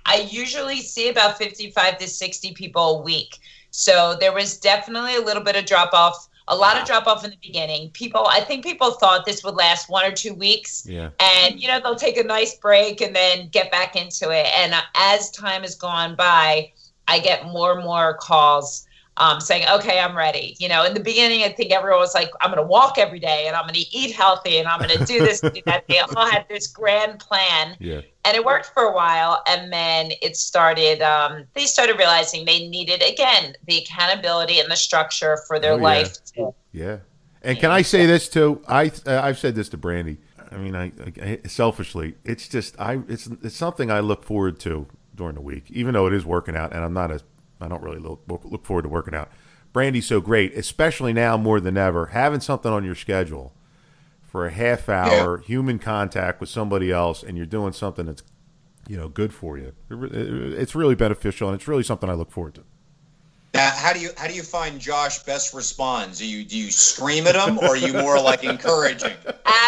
i 0.06 0.26
usually 0.30 0.80
see 0.80 1.08
about 1.10 1.36
55 1.36 1.98
to 1.98 2.08
60 2.08 2.54
people 2.54 3.00
a 3.00 3.02
week 3.02 3.36
so 3.70 4.16
there 4.18 4.32
was 4.32 4.58
definitely 4.58 5.16
a 5.16 5.20
little 5.20 5.42
bit 5.42 5.56
of 5.56 5.66
drop 5.66 5.92
off 5.92 6.27
a 6.48 6.56
lot 6.56 6.76
of 6.80 6.86
drop 6.86 7.06
off 7.06 7.24
in 7.24 7.30
the 7.30 7.36
beginning 7.42 7.90
people 7.90 8.26
i 8.28 8.40
think 8.40 8.64
people 8.64 8.92
thought 8.92 9.24
this 9.24 9.44
would 9.44 9.54
last 9.54 9.88
one 9.88 10.04
or 10.04 10.12
two 10.12 10.34
weeks 10.34 10.84
Yeah. 10.86 11.10
and 11.20 11.60
you 11.60 11.68
know 11.68 11.80
they'll 11.80 11.96
take 11.96 12.16
a 12.16 12.24
nice 12.24 12.56
break 12.56 13.00
and 13.00 13.14
then 13.14 13.48
get 13.48 13.70
back 13.70 13.96
into 13.96 14.30
it 14.30 14.46
and 14.54 14.74
as 14.94 15.30
time 15.30 15.62
has 15.62 15.74
gone 15.74 16.16
by 16.16 16.72
i 17.06 17.18
get 17.18 17.46
more 17.46 17.72
and 17.74 17.84
more 17.84 18.14
calls 18.14 18.86
um, 19.20 19.40
saying, 19.40 19.66
okay, 19.68 19.98
I'm 19.98 20.16
ready. 20.16 20.56
You 20.58 20.68
know, 20.68 20.84
in 20.84 20.94
the 20.94 21.00
beginning, 21.00 21.42
I 21.42 21.48
think 21.48 21.72
everyone 21.72 21.98
was 21.98 22.14
like, 22.14 22.30
I'm 22.40 22.50
going 22.50 22.62
to 22.62 22.66
walk 22.68 22.98
every 22.98 23.18
day 23.18 23.46
and 23.46 23.56
I'm 23.56 23.64
going 23.64 23.74
to 23.74 23.96
eat 23.96 24.14
healthy 24.14 24.58
and 24.58 24.68
I'm 24.68 24.78
going 24.78 24.96
to 24.96 25.04
do 25.04 25.18
this 25.18 25.42
and 25.42 25.52
do 25.52 25.60
that. 25.66 25.86
They 25.88 25.98
all 25.98 26.26
had 26.26 26.46
this 26.48 26.66
grand 26.66 27.18
plan. 27.18 27.76
Yeah. 27.88 28.00
And 28.28 28.36
it 28.36 28.44
worked 28.44 28.66
for 28.74 28.82
a 28.82 28.92
while. 28.94 29.42
And 29.48 29.72
then 29.72 30.10
it 30.20 30.36
started, 30.36 31.00
um, 31.00 31.44
they 31.54 31.64
started 31.64 31.96
realizing 31.98 32.44
they 32.44 32.68
needed, 32.68 33.02
again, 33.02 33.54
the 33.66 33.78
accountability 33.78 34.60
and 34.60 34.70
the 34.70 34.76
structure 34.76 35.38
for 35.46 35.58
their 35.58 35.72
Oh, 35.72 35.76
yeah. 35.76 35.82
life. 35.82 36.16
to- 36.36 36.54
Yeah. 36.72 36.98
And 37.42 37.58
can 37.58 37.70
I 37.70 37.82
say 37.82 38.04
this 38.04 38.28
too? 38.28 38.60
I 38.68 38.92
uh, 39.06 39.20
I've 39.22 39.38
said 39.38 39.54
this 39.54 39.68
to 39.70 39.78
Brandi. 39.78 40.18
I 40.50 40.56
mean, 40.56 40.74
I, 40.74 40.92
I 41.22 41.38
selfishly, 41.46 42.14
it's 42.24 42.48
just 42.48 42.78
I 42.80 43.00
it's 43.08 43.28
it's 43.42 43.54
something 43.56 43.90
I 43.90 44.00
look 44.00 44.24
forward 44.24 44.58
to 44.60 44.86
during 45.14 45.36
the 45.36 45.40
week, 45.40 45.64
even 45.70 45.94
though 45.94 46.06
it 46.08 46.12
is 46.12 46.26
working 46.26 46.56
out, 46.56 46.72
and 46.74 46.84
I'm 46.84 46.92
not 46.92 47.10
a 47.12 47.20
I 47.60 47.68
don't 47.68 47.82
really 47.82 48.00
look 48.00 48.20
look 48.26 48.66
forward 48.66 48.82
to 48.82 48.88
working 48.88 49.14
out. 49.14 49.30
Brandi's 49.72 50.06
so 50.06 50.20
great, 50.20 50.52
especially 50.56 51.12
now 51.12 51.36
more 51.36 51.60
than 51.60 51.76
ever, 51.78 52.06
having 52.06 52.40
something 52.40 52.72
on 52.72 52.84
your 52.84 52.96
schedule 52.96 53.52
for 54.28 54.46
a 54.46 54.50
half 54.52 54.88
hour 54.88 55.38
human 55.38 55.78
contact 55.80 56.40
with 56.40 56.48
somebody 56.50 56.92
else, 56.92 57.22
and 57.24 57.36
you're 57.36 57.46
doing 57.46 57.72
something 57.72 58.06
that's 58.06 58.22
you 58.86 58.96
know 58.96 59.08
good 59.08 59.32
for 59.34 59.58
you. 59.58 59.72
It 59.90 59.94
re- 59.94 60.10
it- 60.10 60.52
It's 60.60 60.74
really 60.74 60.94
beneficial, 60.94 61.48
and 61.48 61.54
it's 61.58 61.66
really 61.66 61.82
something 61.82 62.08
I 62.08 62.12
look 62.14 62.30
forward 62.30 62.54
to. 62.56 62.64
Now, 63.54 63.70
how 63.74 63.94
do 63.94 63.98
you 64.00 64.10
how 64.18 64.28
do 64.28 64.34
you 64.34 64.42
find 64.42 64.78
Josh 64.78 65.20
best 65.24 65.54
responds? 65.54 66.18
Do 66.18 66.26
you 66.28 66.44
do 66.44 66.56
you 66.58 66.70
scream 66.70 67.26
at 67.26 67.34
him, 67.34 67.58
or 67.58 67.68
are 67.70 67.76
you 67.76 67.94
more 67.94 68.20
like 68.20 68.44
encouraging? 68.44 69.14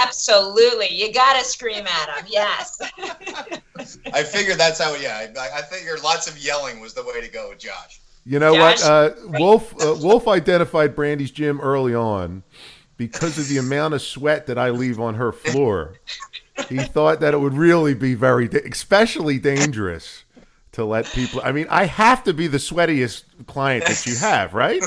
Absolutely. 0.04 0.88
You 0.92 1.12
got 1.12 1.38
to 1.38 1.44
scream 1.44 1.86
at 1.86 2.06
them. 2.14 2.26
Yes. 2.28 2.80
I 4.12 4.22
figured 4.22 4.58
that's 4.58 4.78
how. 4.78 4.94
Yeah, 4.96 5.26
I, 5.38 5.58
I 5.58 5.62
figured 5.62 6.02
lots 6.02 6.28
of 6.28 6.38
yelling 6.38 6.80
was 6.80 6.92
the 6.94 7.02
way 7.04 7.20
to 7.22 7.28
go 7.28 7.48
with 7.48 7.58
Josh. 7.58 8.00
You 8.26 8.38
know 8.38 8.52
what? 8.52 8.84
Uh, 8.84 9.10
Wolf 9.38 9.72
uh, 9.82 9.96
Wolf 9.98 10.28
identified 10.28 10.94
Brandi's 10.94 11.30
gym 11.30 11.58
early 11.60 11.94
on 11.94 12.42
because 13.00 13.38
of 13.38 13.48
the 13.48 13.56
amount 13.56 13.94
of 13.94 14.02
sweat 14.02 14.46
that 14.46 14.58
I 14.58 14.68
leave 14.68 15.00
on 15.00 15.14
her 15.14 15.32
floor. 15.32 15.94
He 16.68 16.76
thought 16.76 17.20
that 17.20 17.32
it 17.32 17.38
would 17.38 17.54
really 17.54 17.94
be 17.94 18.12
very, 18.12 18.46
especially 18.46 19.38
dangerous 19.38 20.24
to 20.72 20.84
let 20.84 21.06
people. 21.06 21.40
I 21.42 21.50
mean, 21.52 21.66
I 21.70 21.86
have 21.86 22.22
to 22.24 22.34
be 22.34 22.46
the 22.46 22.58
sweatiest 22.58 23.24
client 23.46 23.86
that 23.86 24.04
you 24.04 24.16
have, 24.16 24.52
right? 24.52 24.82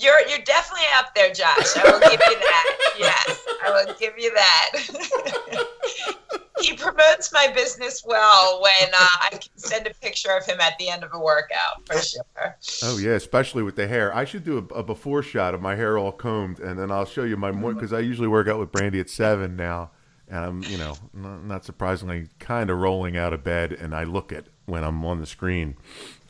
You're 0.00 0.20
you're 0.28 0.44
definitely 0.44 0.86
up 0.98 1.14
there, 1.14 1.32
Josh. 1.32 1.76
I 1.76 1.90
will 1.90 2.00
give 2.00 2.20
you 2.26 2.38
that. 2.38 2.76
Yes, 2.98 3.46
I 3.64 3.70
will 3.70 3.94
give 3.98 4.14
you 4.18 4.32
that. 4.34 5.66
he 6.62 6.74
promotes 6.74 7.32
my 7.32 7.48
business 7.54 8.02
well 8.06 8.62
when 8.62 8.88
uh, 8.94 9.06
I 9.22 9.30
can 9.30 9.56
send 9.56 9.86
a 9.86 9.94
picture 9.94 10.36
of 10.36 10.46
him 10.46 10.60
at 10.60 10.78
the 10.78 10.88
end 10.88 11.04
of 11.04 11.12
a 11.12 11.18
workout 11.18 11.86
for 11.86 11.98
sure. 11.98 12.56
Oh 12.82 12.98
yeah, 12.98 13.12
especially 13.12 13.62
with 13.62 13.76
the 13.76 13.86
hair. 13.86 14.14
I 14.14 14.24
should 14.24 14.44
do 14.44 14.58
a, 14.58 14.74
a 14.76 14.82
before 14.82 15.22
shot 15.22 15.54
of 15.54 15.60
my 15.60 15.74
hair 15.76 15.98
all 15.98 16.12
combed, 16.12 16.60
and 16.60 16.78
then 16.78 16.90
I'll 16.90 17.04
show 17.04 17.24
you 17.24 17.36
my 17.36 17.52
morning 17.52 17.78
because 17.78 17.92
I 17.92 18.00
usually 18.00 18.28
work 18.28 18.48
out 18.48 18.58
with 18.58 18.72
Brandi 18.72 19.00
at 19.00 19.10
seven 19.10 19.56
now, 19.56 19.90
and 20.28 20.38
I'm 20.38 20.62
you 20.64 20.78
know 20.78 20.96
not, 21.12 21.44
not 21.44 21.64
surprisingly 21.64 22.28
kind 22.38 22.70
of 22.70 22.78
rolling 22.78 23.16
out 23.16 23.32
of 23.32 23.44
bed, 23.44 23.72
and 23.72 23.94
I 23.94 24.04
look 24.04 24.32
at 24.32 24.46
when 24.66 24.84
I'm 24.84 25.04
on 25.04 25.20
the 25.20 25.26
screen, 25.26 25.76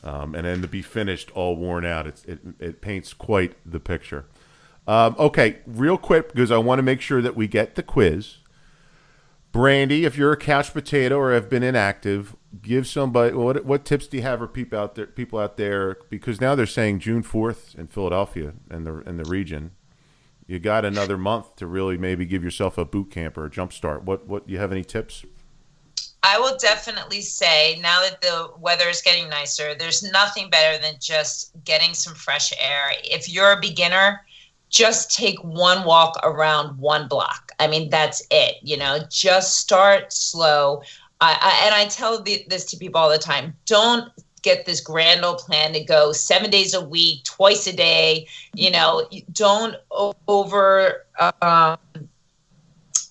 um, 0.03 0.35
and 0.35 0.45
then 0.45 0.61
to 0.61 0.67
be 0.67 0.81
finished 0.81 1.31
all 1.31 1.55
worn 1.55 1.85
out, 1.85 2.07
it 2.07 2.39
it 2.59 2.81
paints 2.81 3.13
quite 3.13 3.55
the 3.65 3.79
picture. 3.79 4.25
Um, 4.87 5.15
okay, 5.19 5.59
real 5.65 5.97
quick 5.97 6.33
because 6.33 6.51
I 6.51 6.57
want 6.57 6.79
to 6.79 6.83
make 6.83 7.01
sure 7.01 7.21
that 7.21 7.35
we 7.35 7.47
get 7.47 7.75
the 7.75 7.83
quiz. 7.83 8.37
Brandi, 9.53 10.03
if 10.03 10.17
you're 10.17 10.31
a 10.31 10.37
couch 10.37 10.73
potato 10.73 11.17
or 11.17 11.33
have 11.33 11.49
been 11.49 11.61
inactive, 11.61 12.35
give 12.61 12.87
somebody 12.87 13.35
what 13.35 13.63
what 13.65 13.85
tips 13.85 14.07
do 14.07 14.17
you 14.17 14.23
have 14.23 14.39
for 14.39 14.47
people 14.47 14.79
out 14.79 14.95
there 14.95 15.07
people 15.07 15.39
out 15.39 15.57
there 15.57 15.97
because 16.09 16.41
now 16.41 16.55
they're 16.55 16.65
saying 16.65 16.99
June 16.99 17.23
4th 17.23 17.75
in 17.77 17.87
Philadelphia 17.87 18.53
and 18.69 18.87
the 18.87 18.99
in 19.01 19.17
the 19.17 19.25
region. 19.25 19.71
You 20.47 20.59
got 20.59 20.83
another 20.83 21.17
month 21.17 21.55
to 21.57 21.67
really 21.67 21.97
maybe 21.97 22.25
give 22.25 22.43
yourself 22.43 22.77
a 22.77 22.83
boot 22.83 23.11
camp 23.11 23.37
or 23.37 23.45
a 23.45 23.49
jump 23.49 23.71
start. 23.71 24.03
What 24.03 24.27
what 24.27 24.49
you 24.49 24.57
have 24.57 24.71
any 24.71 24.83
tips? 24.83 25.25
I 26.23 26.39
will 26.39 26.55
definitely 26.57 27.21
say 27.21 27.79
now 27.81 28.01
that 28.01 28.21
the 28.21 28.51
weather 28.59 28.87
is 28.87 29.01
getting 29.01 29.27
nicer, 29.29 29.73
there's 29.73 30.03
nothing 30.03 30.49
better 30.49 30.81
than 30.81 30.95
just 30.99 31.51
getting 31.65 31.93
some 31.93 32.13
fresh 32.13 32.53
air. 32.59 32.93
If 33.03 33.27
you're 33.27 33.53
a 33.53 33.59
beginner, 33.59 34.21
just 34.69 35.11
take 35.11 35.43
one 35.43 35.83
walk 35.83 36.19
around 36.23 36.77
one 36.77 37.07
block. 37.07 37.51
I 37.59 37.67
mean, 37.67 37.89
that's 37.89 38.21
it. 38.29 38.55
You 38.61 38.77
know, 38.77 38.99
just 39.09 39.57
start 39.57 40.13
slow. 40.13 40.83
I, 41.19 41.37
I, 41.41 41.65
and 41.65 41.75
I 41.75 41.85
tell 41.85 42.21
the, 42.21 42.45
this 42.47 42.65
to 42.65 42.77
people 42.77 43.01
all 43.01 43.09
the 43.09 43.17
time 43.17 43.55
don't 43.65 44.11
get 44.43 44.65
this 44.65 44.81
grand 44.81 45.23
old 45.23 45.39
plan 45.39 45.73
to 45.73 45.83
go 45.83 46.11
seven 46.11 46.49
days 46.49 46.73
a 46.73 46.83
week, 46.83 47.23
twice 47.23 47.67
a 47.67 47.75
day. 47.75 48.27
You 48.55 48.71
know, 48.71 49.07
don't 49.31 49.75
over 50.27 51.05
um, 51.19 51.77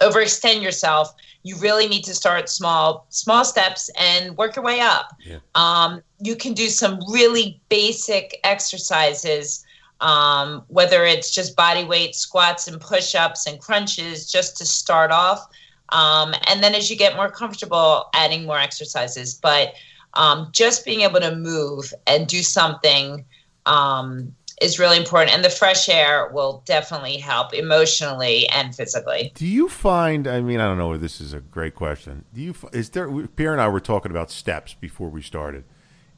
overextend 0.01 0.63
yourself. 0.63 1.13
You 1.43 1.57
really 1.57 1.89
need 1.89 2.05
to 2.05 2.15
start 2.15 2.49
small, 2.49 3.07
small 3.09 3.45
steps, 3.45 3.91
and 3.99 4.37
work 4.37 4.57
your 4.57 4.65
way 4.65 4.81
up. 4.81 5.17
Yeah. 5.25 5.39
Um, 5.55 6.03
you 6.21 6.37
can 6.37 6.53
do 6.53 6.69
some 6.69 7.01
really 7.11 7.61
basic 7.69 8.39
exercises 8.45 9.65
um, 10.01 10.65
whether 10.69 11.05
it's 11.05 11.35
just 11.35 11.57
body 11.57 11.85
weight 11.85 12.15
squats 12.15 12.67
and 12.67 12.81
push-ups 12.81 13.47
and 13.47 13.61
crunches 13.61 14.31
just 14.31 14.57
to 14.59 14.67
start 14.67 15.11
off 15.11 15.47
um, 15.91 16.35
and 16.49 16.63
then 16.63 16.75
as 16.75 16.91
you 16.91 16.97
get 16.97 17.17
more 17.17 17.31
comfortable 17.31 18.09
adding 18.15 18.45
more 18.47 18.59
exercises 18.59 19.35
but 19.35 19.75
um, 20.15 20.49
just 20.53 20.85
being 20.85 21.03
able 21.03 21.21
to 21.21 21.37
move 21.37 21.93
and 22.07 22.27
do 22.27 22.43
something 22.43 23.25
um, 23.67 24.35
is 24.61 24.79
really 24.79 24.97
important 24.97 25.35
and 25.35 25.45
the 25.45 25.51
fresh 25.51 25.89
air 25.89 26.31
will 26.33 26.63
definitely 26.67 27.17
help 27.17 27.55
emotionally 27.55 28.49
and 28.51 28.75
physically 28.75 29.33
Do 29.35 29.47
you 29.47 29.69
find? 29.69 30.27
I 30.27 30.41
mean, 30.41 30.61
I 30.61 30.67
don't 30.67 30.79
know 30.79 30.93
if 30.93 31.01
this 31.01 31.21
is 31.21 31.33
a 31.33 31.41
great 31.41 31.75
question. 31.75 32.25
Do 32.35 32.41
you? 32.41 32.55
Is 32.73 32.91
there? 32.91 33.11
Pierre 33.29 33.53
and 33.53 33.61
I 33.61 33.69
were 33.69 33.81
talking 33.81 34.11
about 34.11 34.31
steps 34.31 34.75
before 34.75 35.09
we 35.09 35.23
started. 35.23 35.65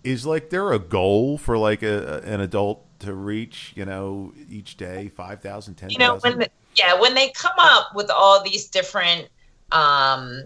Is 0.03 0.27
like 0.27 0.51
there 0.51 0.73
a 0.73 0.79
goal 0.79 1.39
for 1.39 1.57
like 1.57 1.83
a, 1.83 2.21
an 2.25 2.41
adult 2.41 2.85
to 3.01 3.15
reach? 3.15 3.73
You 3.77 3.85
know, 3.85 4.33
each 4.51 4.77
day 4.77 5.09
five 5.09 5.41
thousand, 5.41 5.75
ten 5.75 5.91
you 5.91 5.99
know 5.99 6.17
when 6.19 6.39
the, 6.41 6.51
yeah 6.77 6.99
when 6.99 7.15
they 7.15 7.31
come 7.31 7.53
up 7.59 7.95
with 7.95 8.11
all 8.11 8.43
these 8.43 8.69
different 8.69 9.29
um, 9.71 10.43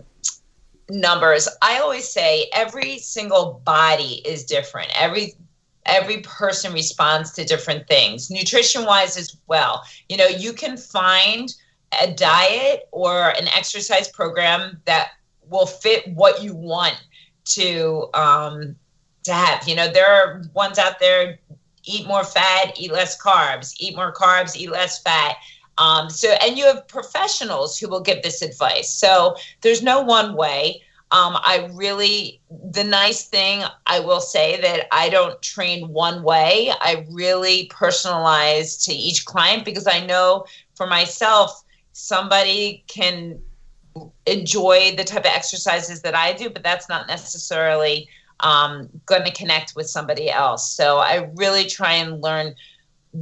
numbers 0.89 1.49
i 1.63 1.79
always 1.79 2.09
say 2.09 2.49
every 2.53 2.99
single 2.99 3.61
body 3.65 4.23
is 4.25 4.45
different 4.45 4.89
every 4.95 5.35
every 5.87 6.19
person 6.19 6.73
responds 6.73 7.33
to 7.33 7.45
different 7.45 7.87
things 7.89 8.31
nutrition 8.31 8.85
wise 8.85 9.17
as 9.17 9.37
well 9.47 9.83
you 10.09 10.17
know 10.17 10.27
you 10.27 10.53
can 10.53 10.77
find 10.77 11.55
a 12.03 12.13
diet 12.13 12.89
or 12.91 13.31
an 13.31 13.49
exercise 13.49 14.09
program 14.09 14.81
that 14.85 15.11
will 15.49 15.67
fit 15.67 16.07
what 16.15 16.43
you 16.43 16.55
want 16.55 17.01
to 17.45 18.09
um, 18.15 18.75
to 19.23 19.33
have 19.33 19.67
you 19.69 19.75
know 19.75 19.89
there 19.89 20.11
are 20.11 20.43
ones 20.55 20.79
out 20.79 20.99
there 20.99 21.39
eat 21.87 22.07
more 22.07 22.25
fat, 22.25 22.79
eat 22.79 22.93
less 22.93 23.21
carbs, 23.21 23.75
eat 23.79 23.97
more 23.97 24.13
carbs, 24.13 24.57
eat 24.57 24.71
less 24.71 25.01
fat. 25.01 25.37
Um, 25.79 26.11
so, 26.11 26.31
and 26.43 26.59
you 26.59 26.65
have 26.67 26.87
professionals 26.89 27.79
who 27.79 27.89
will 27.89 28.01
give 28.01 28.23
this 28.23 28.43
advice. 28.43 28.93
So, 28.93 29.37
there's 29.61 29.83
no 29.83 30.01
one 30.01 30.35
way. 30.35 30.83
Um, 31.13 31.37
I 31.37 31.71
really, 31.73 32.41
the 32.73 32.83
nice 32.83 33.27
thing 33.27 33.63
I 33.87 34.01
will 34.01 34.21
say 34.21 34.61
that 34.61 34.89
I 34.91 35.09
don't 35.09 35.41
train 35.41 35.89
one 35.89 36.25
way. 36.25 36.73
I 36.81 37.07
really 37.11 37.69
personalize 37.69 38.85
to 38.87 38.93
each 38.93 39.25
client 39.25 39.65
because 39.65 39.87
I 39.87 40.05
know 40.05 40.47
for 40.75 40.87
myself, 40.87 41.63
somebody 41.93 42.85
can 42.89 43.41
enjoy 44.27 44.95
the 44.97 45.05
type 45.05 45.21
of 45.21 45.27
exercises 45.27 46.03
that 46.03 46.15
I 46.15 46.33
do, 46.33 46.51
but 46.51 46.63
that's 46.63 46.89
not 46.89 47.07
necessarily 47.07 48.09
um, 48.41 48.89
going 49.07 49.25
to 49.25 49.33
connect 49.33 49.75
with 49.77 49.89
somebody 49.89 50.31
else. 50.31 50.71
So 50.73 50.99
I 50.99 51.31
really 51.37 51.67
try 51.67 51.95
and 51.95 52.23
learn 52.23 52.55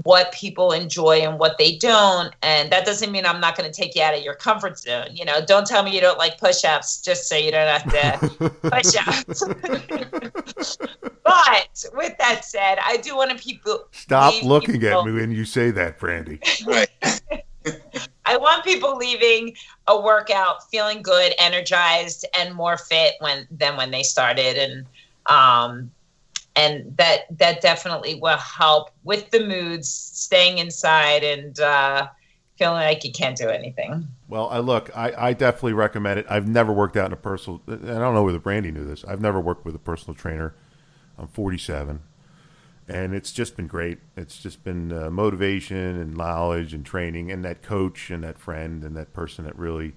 what 0.02 0.32
people 0.32 0.72
enjoy 0.72 1.20
and 1.20 1.38
what 1.38 1.56
they 1.58 1.76
don't. 1.76 2.34
And 2.42 2.70
that 2.72 2.84
doesn't 2.84 3.12
mean 3.12 3.24
I'm 3.24 3.40
not 3.40 3.56
going 3.56 3.70
to 3.70 3.74
take 3.74 3.94
you 3.94 4.02
out 4.02 4.14
of 4.14 4.22
your 4.22 4.34
comfort 4.34 4.78
zone. 4.78 5.08
You 5.12 5.24
know, 5.24 5.44
don't 5.44 5.66
tell 5.66 5.82
me 5.82 5.94
you 5.94 6.00
don't 6.00 6.18
like 6.18 6.38
push 6.38 6.64
ups 6.64 7.00
just 7.00 7.28
so 7.28 7.36
you 7.36 7.50
don't 7.52 7.68
have 7.68 7.90
to 7.90 8.50
push 8.62 8.96
ups. 9.06 9.44
but 11.22 11.84
with 11.94 12.18
that 12.18 12.44
said, 12.44 12.78
I 12.84 12.96
do 12.98 13.16
want 13.16 13.30
to 13.30 13.36
people 13.36 13.86
Stop 13.92 14.42
looking 14.42 14.80
people- 14.80 15.00
at 15.00 15.06
me 15.06 15.12
when 15.12 15.30
you 15.30 15.44
say 15.44 15.70
that, 15.70 15.98
Brandi. 15.98 16.40
Right. 16.66 16.90
I 18.26 18.36
want 18.36 18.64
people 18.64 18.96
leaving 18.96 19.54
a 19.86 19.98
workout 20.00 20.68
feeling 20.70 21.02
good, 21.02 21.34
energized, 21.38 22.26
and 22.34 22.54
more 22.54 22.76
fit 22.76 23.14
when 23.20 23.46
than 23.50 23.76
when 23.76 23.90
they 23.90 24.02
started, 24.02 24.56
and 24.56 24.86
um, 25.26 25.90
and 26.56 26.96
that 26.96 27.23
that 27.38 27.61
definitely 27.61 28.14
will 28.14 28.38
help 28.38 28.90
with 29.02 29.30
the 29.30 29.44
moods, 29.46 29.88
staying 29.88 30.58
inside, 30.58 31.25
and 31.25 31.58
uh, 31.58 32.08
feeling 32.56 32.82
like 32.82 33.04
you 33.04 33.12
can't 33.12 33.37
do 33.37 33.49
anything. 33.49 34.06
Well, 34.28 34.49
I 34.50 34.58
look, 34.58 34.96
I, 34.96 35.12
I 35.16 35.32
definitely 35.32 35.73
recommend 35.73 36.20
it. 36.20 36.26
I've 36.28 36.49
never 36.49 36.73
worked 36.73 36.96
out 36.96 37.06
in 37.06 37.12
a 37.12 37.16
personal. 37.16 37.61
I 37.66 37.75
don't 37.75 38.14
know 38.14 38.23
whether 38.23 38.38
Brandi 38.38 38.73
knew 38.73 38.84
this. 38.84 39.04
I've 39.04 39.20
never 39.20 39.40
worked 39.40 39.64
with 39.64 39.75
a 39.75 39.80
personal 39.80 40.14
trainer. 40.14 40.54
I'm 41.18 41.28
47, 41.28 42.00
and 42.88 43.14
it's 43.14 43.32
just 43.32 43.56
been 43.56 43.66
great. 43.66 43.99
It's 44.16 44.40
just 44.40 44.64
been 44.64 44.92
uh, 44.92 45.11
motivation 45.11 45.76
and 45.76 46.16
knowledge 46.16 46.75
and 46.75 46.84
training, 46.84 47.30
and 47.30 47.44
that 47.44 47.62
coach 47.62 48.11
and 48.11 48.23
that 48.25 48.38
friend 48.38 48.84
and 48.84 48.96
that 48.96 49.12
person 49.12 49.44
that 49.44 49.58
really, 49.58 49.94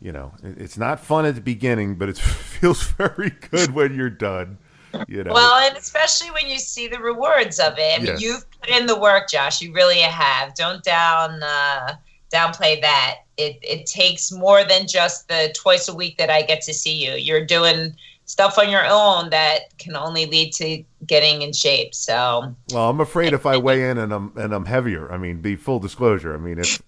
you 0.00 0.12
know, 0.12 0.32
it, 0.42 0.60
it's 0.60 0.78
not 0.78 1.00
fun 1.00 1.26
at 1.26 1.36
the 1.36 1.40
beginning, 1.40 1.96
but 1.96 2.08
it 2.08 2.18
feels 2.18 2.82
very 2.82 3.30
good 3.50 3.72
when 3.72 3.94
you're 3.94 4.10
done. 4.10 4.58
You 5.08 5.24
know. 5.24 5.32
Well, 5.32 5.54
and 5.68 5.76
especially 5.76 6.30
when 6.30 6.46
you 6.48 6.58
see 6.58 6.88
the 6.88 6.98
rewards 6.98 7.58
of 7.58 7.74
it. 7.78 7.94
I 7.94 7.98
mean, 7.98 8.06
Yes. 8.06 8.20
you've 8.22 8.44
put 8.60 8.68
in 8.70 8.86
the 8.86 8.98
work, 8.98 9.28
Josh. 9.28 9.60
You 9.62 9.72
really 9.72 9.98
have. 10.00 10.54
Don't 10.54 10.82
down 10.84 11.42
uh, 11.42 11.94
downplay 12.32 12.80
that. 12.80 13.18
It 13.36 13.58
it 13.62 13.86
takes 13.86 14.30
more 14.32 14.64
than 14.64 14.86
just 14.86 15.28
the 15.28 15.52
twice 15.56 15.88
a 15.88 15.94
week 15.94 16.18
that 16.18 16.30
I 16.30 16.42
get 16.42 16.62
to 16.62 16.74
see 16.74 16.94
you. 17.04 17.12
You're 17.14 17.44
doing 17.44 17.94
stuff 18.26 18.56
on 18.58 18.70
your 18.70 18.84
own 18.86 19.30
that 19.30 19.76
can 19.78 19.96
only 19.96 20.26
lead 20.26 20.52
to 20.54 20.82
getting 21.06 21.42
in 21.42 21.52
shape. 21.52 21.94
So 21.94 22.54
Well, 22.72 22.88
I'm 22.88 23.00
afraid 23.00 23.32
if 23.32 23.44
I 23.46 23.56
weigh 23.56 23.88
in 23.90 23.98
and 23.98 24.12
I'm 24.12 24.32
and 24.36 24.52
I'm 24.54 24.66
heavier. 24.66 25.10
I 25.12 25.18
mean, 25.18 25.40
be 25.40 25.56
full 25.56 25.78
disclosure. 25.80 26.34
I 26.34 26.38
mean, 26.38 26.58
if, 26.58 26.82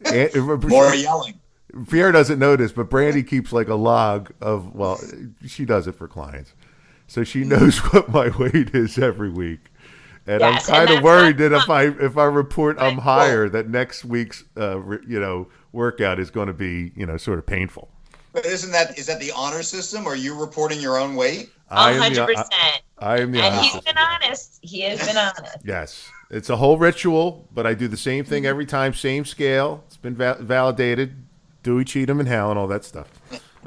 if 0.00 0.34
More 0.64 0.94
yelling. 0.94 1.34
Pierre 1.90 2.12
doesn't 2.12 2.38
notice, 2.38 2.70
but 2.72 2.90
Brandi 2.90 3.26
keeps 3.26 3.52
like 3.52 3.68
a 3.68 3.74
log 3.74 4.30
of 4.40 4.74
well, 4.74 5.00
she 5.46 5.64
does 5.64 5.86
it 5.86 5.94
for 5.94 6.06
clients, 6.06 6.52
so 7.12 7.24
she 7.24 7.44
knows 7.44 7.78
what 7.92 8.08
my 8.10 8.30
weight 8.38 8.74
is 8.74 8.96
every 8.98 9.28
week. 9.28 9.60
And 10.26 10.40
Yes, 10.40 10.70
I'm 10.70 10.86
kind 10.86 10.98
of 10.98 11.04
worried 11.04 11.36
that 11.38 11.52
if 11.52 11.68
I 11.68 11.84
if 11.88 12.16
I 12.16 12.24
report 12.24 12.78
I'm 12.78 12.94
Right. 12.94 13.02
higher, 13.02 13.48
that 13.50 13.68
next 13.68 14.04
week's 14.04 14.44
uh, 14.56 14.78
re- 14.78 15.04
you 15.06 15.20
know 15.20 15.48
workout 15.72 16.18
is 16.18 16.30
going 16.30 16.46
to 16.46 16.52
be 16.54 16.92
you 16.96 17.04
know 17.04 17.16
sort 17.18 17.38
of 17.38 17.44
painful. 17.44 17.90
But 18.32 18.46
isn't 18.46 18.70
that 18.72 18.98
is 18.98 19.06
that 19.06 19.20
the 19.20 19.30
honor 19.36 19.62
system? 19.62 20.06
Are 20.06 20.16
you 20.16 20.38
reporting 20.40 20.80
your 20.80 20.96
own 20.98 21.14
weight? 21.16 21.50
I 21.68 21.90
a 21.90 21.94
am 21.94 22.00
hundred 22.00 22.16
the, 22.16 22.22
I, 22.22 22.26
percent. 22.26 22.82
I 22.98 23.20
am 23.20 23.32
the 23.32 23.38
And 23.42 23.46
honest 23.46 23.62
he's 23.64 23.72
system. 23.72 23.94
been 23.94 24.04
honest. 24.04 24.58
He 24.62 24.80
has 24.82 25.06
been 25.06 25.16
honest. 25.18 25.56
Yes, 25.64 26.08
it's 26.30 26.48
a 26.48 26.56
whole 26.56 26.78
ritual, 26.78 27.46
but 27.52 27.66
I 27.66 27.74
do 27.74 27.88
the 27.88 27.96
same 27.98 28.24
thing 28.24 28.46
every 28.46 28.64
time, 28.64 28.94
same 28.94 29.24
scale. 29.26 29.84
It's 29.88 29.96
been 29.98 30.14
va- 30.14 30.38
validated. 30.40 31.16
Dewey, 31.62 31.84
Cheatham, 31.84 32.20
and 32.20 32.28
Hal, 32.28 32.50
and 32.50 32.58
all 32.58 32.66
that 32.68 32.84
stuff. 32.84 33.08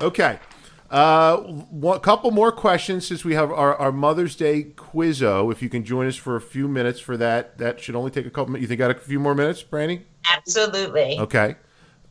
Okay, 0.01 0.39
uh, 0.89 1.37
one 1.37 1.99
couple 1.99 2.31
more 2.31 2.51
questions 2.51 3.07
since 3.07 3.25
we 3.25 3.33
have 3.33 3.51
our, 3.51 3.75
our 3.75 3.91
Mother's 3.91 4.35
Day 4.35 4.63
quizzo. 4.75 5.51
If 5.51 5.61
you 5.61 5.69
can 5.69 5.83
join 5.83 6.07
us 6.07 6.15
for 6.15 6.35
a 6.35 6.41
few 6.41 6.67
minutes 6.67 6.99
for 6.99 7.17
that, 7.17 7.57
that 7.57 7.79
should 7.79 7.95
only 7.95 8.11
take 8.11 8.25
a 8.25 8.29
couple. 8.29 8.53
minutes. 8.53 8.61
You 8.61 8.67
think 8.67 8.79
got 8.79 8.91
a 8.91 8.95
few 8.95 9.19
more 9.19 9.35
minutes, 9.35 9.63
Brandi? 9.63 10.03
Absolutely. 10.31 11.19
Okay. 11.19 11.55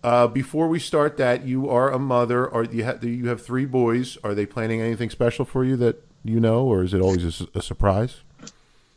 Uh, 0.02 0.26
before 0.26 0.69
we 0.69 0.78
start 0.78 1.16
that, 1.16 1.47
you 1.47 1.69
are 1.71 1.90
a 1.90 1.99
mother. 1.99 2.52
Are 2.52 2.64
you 2.64 2.85
have 2.85 3.02
you 3.02 3.28
have 3.28 3.43
three 3.45 3.64
boys? 3.64 4.19
Are 4.23 4.35
they 4.35 4.45
planning 4.45 4.81
anything 4.81 5.09
special 5.09 5.45
for 5.45 5.64
you 5.64 5.76
that 5.76 6.04
you 6.25 6.40
know, 6.40 6.64
or 6.64 6.83
is 6.83 6.93
it 6.93 7.00
always 7.00 7.40
a 7.40 7.49
a 7.54 7.62
surprise? 7.62 8.21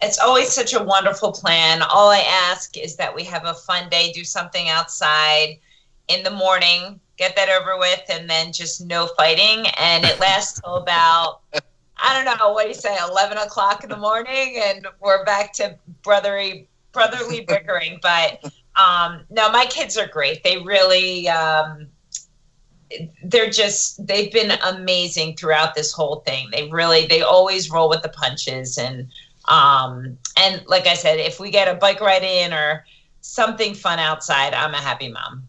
It's 0.01 0.19
always 0.19 0.49
such 0.49 0.73
a 0.73 0.83
wonderful 0.83 1.31
plan. 1.31 1.81
All 1.81 2.09
I 2.09 2.19
ask 2.19 2.77
is 2.77 2.95
that 2.97 3.15
we 3.15 3.23
have 3.23 3.45
a 3.45 3.53
fun 3.53 3.89
day, 3.89 4.11
do 4.11 4.23
something 4.23 4.69
outside 4.69 5.59
in 6.07 6.23
the 6.23 6.29
morning, 6.29 6.99
get 7.17 7.35
that 7.35 7.49
over 7.49 7.77
with, 7.77 8.03
and 8.09 8.29
then 8.29 8.53
just 8.53 8.85
no 8.85 9.07
fighting. 9.17 9.65
And 9.77 10.05
it 10.05 10.19
lasts 10.19 10.61
till 10.61 10.75
about, 10.75 11.41
I 11.97 12.23
don't 12.23 12.37
know, 12.37 12.51
what 12.53 12.63
do 12.63 12.69
you 12.69 12.75
say, 12.75 12.97
11 13.09 13.37
o'clock 13.37 13.83
in 13.83 13.89
the 13.89 13.97
morning, 13.97 14.61
and 14.63 14.87
we're 14.99 15.25
back 15.25 15.53
to 15.53 15.75
brotherly, 16.03 16.67
brotherly 16.91 17.41
bickering. 17.47 17.99
But 18.01 18.43
um, 18.75 19.21
no, 19.29 19.51
my 19.51 19.65
kids 19.65 19.97
are 19.97 20.07
great. 20.07 20.43
They 20.43 20.59
really, 20.59 21.27
um, 21.27 21.87
they're 23.23 23.49
just 23.49 24.05
they've 24.07 24.31
been 24.31 24.51
amazing 24.63 25.35
throughout 25.35 25.75
this 25.75 25.91
whole 25.91 26.17
thing 26.21 26.47
they 26.51 26.69
really 26.69 27.05
they 27.07 27.21
always 27.21 27.69
roll 27.69 27.89
with 27.89 28.01
the 28.01 28.09
punches 28.09 28.77
and 28.77 29.07
um 29.45 30.17
and 30.37 30.63
like 30.67 30.87
i 30.87 30.93
said 30.93 31.19
if 31.19 31.39
we 31.39 31.51
get 31.51 31.67
a 31.67 31.77
bike 31.77 31.99
ride 31.99 32.23
in 32.23 32.53
or 32.53 32.85
something 33.21 33.73
fun 33.73 33.99
outside 33.99 34.53
i'm 34.53 34.73
a 34.73 34.77
happy 34.77 35.09
mom 35.09 35.46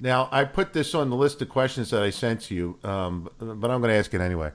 Now, 0.00 0.28
I 0.32 0.44
put 0.44 0.72
this 0.72 0.94
on 0.94 1.08
the 1.10 1.16
list 1.16 1.40
of 1.42 1.48
questions 1.48 1.90
that 1.90 2.02
I 2.02 2.10
sent 2.10 2.42
to 2.42 2.54
you, 2.54 2.78
um, 2.84 3.28
but 3.38 3.70
I'm 3.70 3.80
going 3.80 3.90
to 3.90 3.94
ask 3.94 4.12
it 4.12 4.20
anyway. 4.20 4.52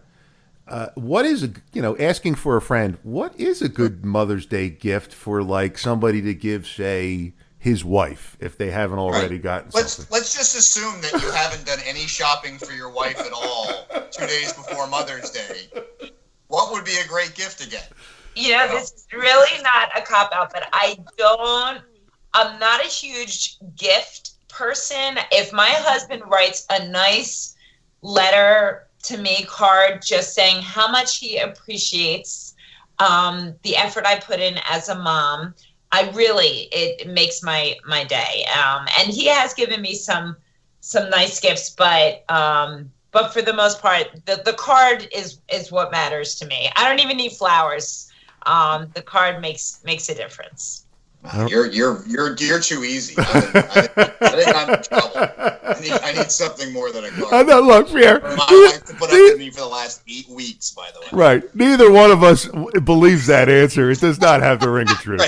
Uh, 0.68 0.88
what 0.96 1.26
is 1.26 1.44
a 1.44 1.52
you 1.74 1.82
know 1.82 1.98
asking 1.98 2.36
for 2.36 2.56
a 2.56 2.62
friend? 2.62 2.98
What 3.02 3.40
is 3.40 3.62
a 3.64 3.70
good 3.70 4.06
Mother's 4.06 4.46
Day 4.46 4.70
gift 4.70 5.14
for 5.14 5.42
like 5.42 5.78
somebody 5.80 6.22
to 6.22 6.34
give, 6.36 6.68
say, 6.68 7.34
his 7.58 7.84
wife 7.84 8.38
if 8.40 8.56
they 8.58 8.70
haven't 8.70 9.00
already 9.00 9.36
Right. 9.36 9.42
gotten 9.44 9.72
Let's 9.74 9.94
something? 9.94 10.14
let's 10.14 10.36
just 10.36 10.56
assume 10.56 11.02
that 11.02 11.14
you 11.24 11.32
haven't 11.32 11.66
done 11.66 11.80
any 11.86 12.02
shopping 12.06 12.60
for 12.60 12.72
your 12.74 12.92
wife 12.92 13.20
at 13.20 13.32
all 13.34 13.88
two 14.12 14.28
days 14.28 14.54
before 14.54 14.86
Mother's 14.88 15.32
Day. 15.32 15.70
What 16.48 16.72
would 16.72 16.86
be 16.86 16.96
a 17.04 17.08
great 17.08 17.34
gift 17.36 17.60
to 17.62 17.70
get? 17.70 17.92
you 18.36 18.52
know 18.56 18.68
this 18.68 18.92
is 18.92 19.08
really 19.12 19.62
not 19.64 19.90
a 19.98 20.02
cop 20.02 20.32
out 20.32 20.54
but 20.54 20.64
i 20.72 20.96
don't 21.18 21.82
i'm 22.36 22.60
not 22.60 22.80
a 22.80 22.88
huge 22.88 23.58
gift 23.76 24.34
person 24.50 25.18
if 25.32 25.54
my 25.54 25.70
husband 25.70 26.24
writes 26.28 26.66
a 26.70 26.88
nice 26.88 27.56
letter 28.02 28.88
to 29.04 29.18
me 29.18 29.46
card 29.46 30.02
just 30.06 30.34
saying 30.34 30.62
how 30.62 30.92
much 30.92 31.18
he 31.20 31.38
appreciates 31.38 32.56
um, 33.00 33.56
the 33.64 33.78
effort 33.78 34.06
i 34.06 34.20
put 34.20 34.40
in 34.40 34.60
as 34.70 34.90
a 34.90 34.96
mom 34.96 35.54
i 35.92 36.10
really 36.12 36.68
it, 36.72 37.08
makes 37.08 37.42
my 37.44 37.76
my 37.88 38.04
day. 38.04 38.46
Um, 38.54 38.88
and 39.00 39.10
he 39.10 39.28
has 39.28 39.54
given 39.54 39.82
me 39.82 39.94
some 39.94 40.36
some 40.82 41.10
nice 41.10 41.40
gifts 41.40 41.70
but 41.72 42.30
um, 42.30 42.92
but 43.12 43.34
for 43.34 43.42
the 43.42 43.54
most 43.54 43.82
part 43.82 44.08
the, 44.26 44.42
the 44.46 44.54
card 44.54 45.08
is 45.14 45.40
is 45.52 45.72
what 45.72 45.92
matters 45.92 46.36
to 46.36 46.46
me. 46.46 46.70
I 46.76 46.88
don't 46.88 47.00
even 47.00 47.18
need 47.18 47.34
flowers. 47.34 48.12
Um, 48.46 48.90
the 48.94 49.02
card 49.02 49.42
makes 49.42 49.82
makes 49.84 50.10
a 50.10 50.16
difference. 50.16 50.86
You're 51.50 51.68
you're 51.68 52.02
you're 52.08 52.36
you're 52.38 52.60
too 52.62 52.84
easy. 52.86 53.14
I 53.18 53.24
I 53.24 54.04
I 54.22 54.30
think 54.32 54.56
I'm 54.56 54.70
in 54.74 54.82
trouble. 54.84 55.12
I 55.18 55.80
need, 55.82 55.92
I 55.92 56.14
need 56.14 56.32
something 56.32 56.72
more 56.72 56.92
than 56.92 57.04
a 57.04 57.08
I 57.08 57.12
card. 57.12 57.48
know. 57.48 57.60
Look, 57.62 57.90
Pierre. 57.90 58.22
For 58.22 58.28
my 58.38 58.70
wife 58.72 58.86
to 58.86 58.94
put 58.94 59.10
up 59.10 59.12
with 59.12 59.38
me 59.38 59.50
for 59.52 59.60
the 59.60 59.68
last 59.68 60.02
eight 60.08 60.30
weeks, 60.30 60.72
by 60.72 60.90
the 60.94 61.02
way. 61.02 61.08
Right. 61.12 61.56
Neither 61.56 61.92
one 61.92 62.12
of 62.12 62.24
us 62.24 62.48
believes 62.84 63.28
that 63.28 63.50
answer. 63.50 63.92
It 63.92 64.00
does 64.00 64.20
not 64.22 64.42
have 64.42 64.62
the 64.62 64.70
ring 64.70 64.90
of 64.90 64.98
truth. 65.00 65.20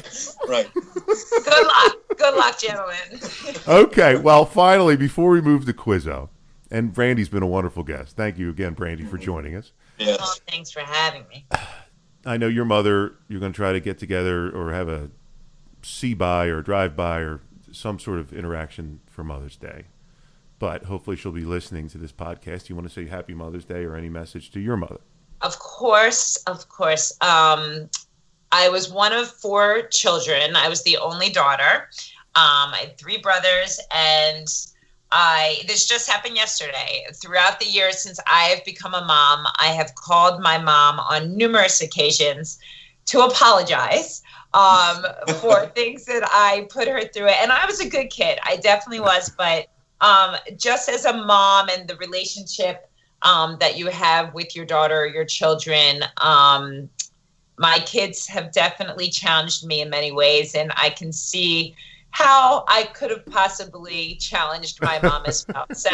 Right, 0.47 0.65
right. 0.65 0.73
Good 0.73 1.67
luck, 1.67 1.97
good 2.17 2.35
luck, 2.37 2.57
gentlemen. 2.57 3.19
Okay. 3.67 4.15
Well, 4.15 4.45
finally, 4.45 4.95
before 4.95 5.29
we 5.31 5.41
move 5.41 5.65
to 5.65 5.73
Quizzo, 5.73 6.29
and 6.71 6.93
Brandi's 6.93 7.27
been 7.29 7.43
a 7.43 7.47
wonderful 7.47 7.83
guest. 7.83 8.15
Thank 8.15 8.37
you 8.37 8.49
again, 8.49 8.75
Brandi, 8.75 9.07
for 9.09 9.17
joining 9.17 9.55
us. 9.55 9.73
oh, 9.99 10.03
Yes. 10.05 10.41
thanks 10.49 10.71
for 10.71 10.79
having 10.79 11.25
me. 11.27 11.45
I 12.25 12.37
know 12.37 12.47
your 12.47 12.65
mother. 12.65 13.15
You're 13.27 13.41
going 13.41 13.51
to 13.51 13.55
try 13.55 13.73
to 13.73 13.81
get 13.81 13.99
together 13.99 14.49
or 14.51 14.71
have 14.71 14.87
a 14.87 15.09
see 15.81 16.13
by 16.13 16.45
or 16.45 16.61
drive 16.61 16.95
by 16.95 17.19
or 17.19 17.41
some 17.71 17.99
sort 17.99 18.19
of 18.19 18.33
interaction 18.33 18.99
for 19.07 19.23
Mother's 19.23 19.55
Day. 19.55 19.85
But 20.59 20.83
hopefully, 20.85 21.17
she'll 21.17 21.31
be 21.31 21.45
listening 21.45 21.87
to 21.89 21.97
this 21.97 22.11
podcast. 22.11 22.69
You 22.69 22.75
want 22.75 22.87
to 22.87 22.93
say 22.93 23.07
Happy 23.07 23.33
Mother's 23.33 23.65
Day 23.65 23.83
or 23.83 23.95
any 23.95 24.09
message 24.09 24.51
to 24.51 24.59
your 24.59 24.77
mother? 24.77 24.99
Of 25.41 25.57
course, 25.57 26.37
of 26.45 26.69
course. 26.69 27.11
Um, 27.21 27.89
I 28.51 28.69
was 28.69 28.91
one 28.91 29.13
of 29.13 29.27
four 29.27 29.83
children. 29.91 30.55
I 30.55 30.69
was 30.69 30.83
the 30.83 30.97
only 30.97 31.29
daughter. 31.29 31.89
Um, 32.35 32.73
I 32.73 32.77
had 32.81 32.97
three 32.97 33.17
brothers, 33.17 33.79
and 33.91 34.47
I 35.11 35.63
this 35.67 35.87
just 35.87 36.09
happened 36.09 36.35
yesterday. 36.35 37.05
Throughout 37.15 37.59
the 37.59 37.65
years 37.65 37.99
since 37.99 38.19
I 38.27 38.43
have 38.45 38.63
become 38.63 38.93
a 38.93 39.03
mom, 39.03 39.47
I 39.57 39.67
have 39.67 39.95
called 39.95 40.41
my 40.41 40.57
mom 40.57 40.99
on 40.99 41.35
numerous 41.35 41.81
occasions 41.81 42.59
to 43.07 43.21
apologize 43.21 44.21
um, 44.53 45.05
for 45.41 45.67
things 45.67 46.05
that 46.05 46.23
I 46.23 46.67
put 46.69 46.87
her 46.87 47.01
through. 47.01 47.27
It. 47.27 47.37
And 47.41 47.51
I 47.51 47.65
was 47.65 47.79
a 47.79 47.89
good 47.89 48.09
kid. 48.09 48.39
I 48.43 48.57
definitely 48.57 49.01
was, 49.01 49.31
but 49.37 49.67
um, 50.01 50.35
just 50.57 50.89
as 50.89 51.05
a 51.05 51.13
mom 51.13 51.69
and 51.69 51.87
the 51.87 51.95
relationship 51.97 52.89
um, 53.21 53.57
that 53.59 53.77
you 53.77 53.87
have 53.87 54.33
with 54.33 54.55
your 54.55 54.65
daughter 54.65 55.05
your 55.05 55.25
children. 55.25 56.03
Um, 56.17 56.89
my 57.57 57.77
kids 57.85 58.25
have 58.27 58.51
definitely 58.51 59.09
challenged 59.09 59.65
me 59.65 59.81
in 59.81 59.89
many 59.89 60.11
ways, 60.11 60.55
and 60.55 60.71
I 60.75 60.89
can 60.89 61.13
see 61.13 61.75
how 62.09 62.65
I 62.67 62.83
could 62.83 63.11
have 63.11 63.25
possibly 63.27 64.15
challenged 64.15 64.81
my 64.81 64.99
mom 64.99 65.23
as 65.25 65.45
well. 65.53 65.65
So 65.73 65.91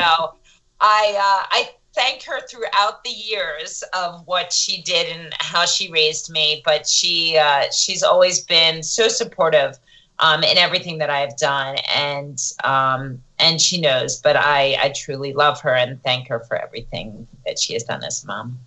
I 0.80 1.14
uh, 1.18 1.48
I 1.52 1.70
thank 1.98 2.24
her 2.24 2.40
throughout 2.48 3.04
the 3.04 3.10
years 3.10 3.84
of 3.94 4.26
what 4.28 4.54
she 4.54 4.82
did 4.84 5.18
and 5.18 5.34
how 5.40 5.66
she 5.66 5.92
raised 5.92 6.30
me. 6.30 6.62
But 6.64 6.88
she 6.88 7.38
uh, 7.38 7.64
she's 7.72 8.04
always 8.04 8.42
been 8.42 8.84
so 8.84 9.08
supportive 9.08 9.78
um, 10.20 10.44
in 10.44 10.58
everything 10.58 11.00
that 11.00 11.10
I've 11.10 11.36
done, 11.38 11.78
and 11.94 12.40
um, 12.64 13.22
and 13.40 13.60
she 13.60 13.82
knows. 13.82 14.22
But 14.22 14.36
I 14.38 14.78
I 14.80 14.94
truly 14.96 15.34
love 15.34 15.60
her 15.62 15.74
and 15.74 16.02
thank 16.04 16.28
her 16.28 16.40
for 16.42 16.56
everything 16.56 17.28
that 17.46 17.60
she 17.60 17.74
has 17.74 17.84
done 17.84 18.04
as 18.04 18.24
a 18.24 18.28
mom. 18.28 18.60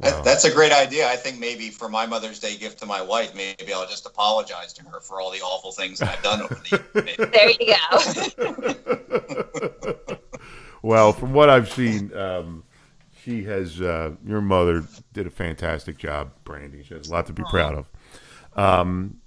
Wow. 0.00 0.22
That's 0.22 0.44
a 0.44 0.50
great 0.50 0.72
idea. 0.72 1.06
I 1.06 1.16
think 1.16 1.38
maybe 1.38 1.68
for 1.68 1.90
my 1.90 2.06
Mother's 2.06 2.38
Day 2.38 2.56
gift 2.56 2.78
to 2.78 2.86
my 2.86 3.02
wife, 3.02 3.34
maybe 3.34 3.74
I'll 3.74 3.86
just 3.86 4.06
apologize 4.06 4.72
to 4.74 4.84
her 4.84 4.98
for 5.00 5.20
all 5.20 5.30
the 5.30 5.42
awful 5.42 5.72
things 5.72 5.98
that 5.98 6.08
I've 6.08 6.22
done 6.22 6.40
over 6.40 6.54
the 6.54 6.70
years. 6.70 7.04
Maybe. 7.04 7.30
There 7.30 7.50
you 7.50 7.74
go. 9.76 10.04
well, 10.82 11.12
from 11.12 11.32
what 11.32 11.50
I've 11.50 11.70
seen, 11.70 12.16
um, 12.16 12.64
she 13.22 13.44
has. 13.44 13.80
Uh, 13.80 14.12
your 14.26 14.40
mother 14.40 14.84
did 15.12 15.26
a 15.26 15.30
fantastic 15.30 15.98
job, 15.98 16.32
Brandi. 16.44 16.84
She 16.84 16.94
has 16.94 17.08
a 17.08 17.12
lot 17.12 17.26
to 17.26 17.32
be 17.32 17.42
proud 17.50 17.74
of. 17.74 17.86
Um, 18.56 19.20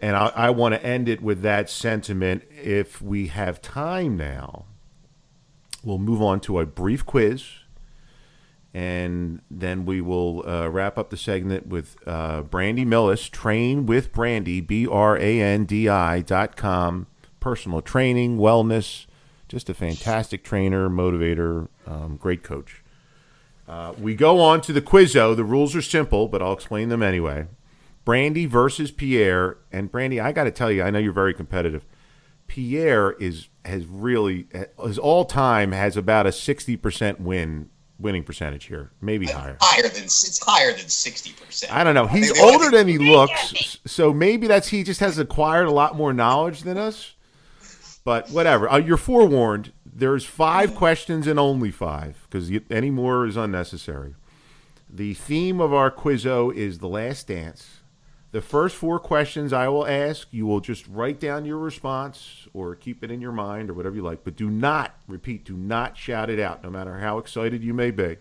and 0.00 0.16
I, 0.16 0.32
I 0.34 0.50
want 0.50 0.74
to 0.74 0.84
end 0.84 1.08
it 1.08 1.20
with 1.20 1.42
that 1.42 1.68
sentiment. 1.68 2.44
If 2.50 3.02
we 3.02 3.28
have 3.28 3.60
time 3.60 4.16
now, 4.16 4.66
we'll 5.82 5.98
move 5.98 6.22
on 6.22 6.40
to 6.40 6.60
a 6.60 6.66
brief 6.66 7.04
quiz, 7.04 7.44
and 8.72 9.40
then 9.50 9.84
we 9.84 10.00
will 10.00 10.48
uh, 10.48 10.68
wrap 10.68 10.98
up 10.98 11.10
the 11.10 11.16
segment 11.16 11.66
with 11.66 11.96
uh, 12.06 12.42
Brandi 12.42 12.86
Millis, 12.86 13.30
Train 13.30 13.86
with 13.86 14.12
Brandi, 14.12 14.64
B 14.64 14.86
R 14.86 15.16
A 15.18 15.40
N 15.40 15.64
D 15.64 15.88
I 15.88 16.20
dot 16.20 16.56
com, 16.56 17.06
personal 17.40 17.82
training, 17.82 18.38
wellness, 18.38 19.06
just 19.48 19.68
a 19.70 19.74
fantastic 19.74 20.44
trainer, 20.44 20.88
motivator, 20.88 21.68
um, 21.86 22.16
great 22.16 22.42
coach. 22.42 22.82
Uh, 23.66 23.92
we 23.98 24.14
go 24.14 24.40
on 24.40 24.60
to 24.62 24.72
the 24.72 24.80
quizzo. 24.80 25.34
The 25.36 25.44
rules 25.44 25.74
are 25.74 25.82
simple, 25.82 26.28
but 26.28 26.40
I'll 26.40 26.52
explain 26.52 26.88
them 26.88 27.02
anyway. 27.02 27.46
Brandi 28.06 28.48
versus 28.48 28.90
Pierre, 28.90 29.58
and 29.70 29.92
Brandi, 29.92 30.22
I 30.22 30.32
got 30.32 30.44
to 30.44 30.50
tell 30.50 30.70
you, 30.72 30.82
I 30.82 30.90
know 30.90 30.98
you're 30.98 31.12
very 31.12 31.34
competitive. 31.34 31.84
Pierre 32.46 33.12
is 33.12 33.48
has 33.66 33.84
really 33.84 34.46
his 34.82 34.98
all 34.98 35.26
time 35.26 35.72
has 35.72 35.98
about 35.98 36.26
a 36.26 36.32
sixty 36.32 36.78
percent 36.78 37.20
win 37.20 37.68
winning 37.98 38.24
percentage 38.24 38.64
here, 38.64 38.90
maybe 39.02 39.26
higher. 39.26 39.58
Higher 39.60 39.88
than 39.88 40.04
it's 40.04 40.42
higher 40.42 40.72
than 40.72 40.88
sixty 40.88 41.32
percent. 41.32 41.74
I 41.74 41.84
don't 41.84 41.94
know. 41.94 42.06
He's 42.06 42.40
older 42.40 42.70
than 42.70 42.88
he 42.88 42.96
looks, 42.96 43.78
so 43.84 44.14
maybe 44.14 44.46
that's 44.46 44.68
he 44.68 44.82
just 44.82 45.00
has 45.00 45.18
acquired 45.18 45.66
a 45.66 45.70
lot 45.70 45.94
more 45.94 46.14
knowledge 46.14 46.62
than 46.62 46.78
us. 46.78 47.12
But 48.08 48.30
whatever. 48.30 48.72
Uh, 48.72 48.78
you're 48.78 48.96
forewarned. 48.96 49.70
There's 49.84 50.24
five 50.24 50.74
questions 50.74 51.26
and 51.26 51.38
only 51.38 51.70
five 51.70 52.26
because 52.30 52.50
any 52.70 52.90
more 52.90 53.26
is 53.26 53.36
unnecessary. 53.36 54.14
The 54.88 55.12
theme 55.12 55.60
of 55.60 55.74
our 55.74 55.90
quizzo 55.90 56.50
is 56.50 56.78
the 56.78 56.88
last 56.88 57.26
dance. 57.26 57.80
The 58.30 58.40
first 58.40 58.76
four 58.76 58.98
questions 58.98 59.52
I 59.52 59.68
will 59.68 59.86
ask, 59.86 60.26
you 60.30 60.46
will 60.46 60.60
just 60.60 60.88
write 60.88 61.20
down 61.20 61.44
your 61.44 61.58
response 61.58 62.48
or 62.54 62.74
keep 62.74 63.04
it 63.04 63.10
in 63.10 63.20
your 63.20 63.30
mind 63.30 63.68
or 63.68 63.74
whatever 63.74 63.96
you 63.96 64.00
like. 64.00 64.24
But 64.24 64.36
do 64.36 64.48
not, 64.48 64.94
repeat, 65.06 65.44
do 65.44 65.58
not 65.58 65.98
shout 65.98 66.30
it 66.30 66.40
out, 66.40 66.64
no 66.64 66.70
matter 66.70 67.00
how 67.00 67.18
excited 67.18 67.62
you 67.62 67.74
may 67.74 67.90
be. 67.90 68.16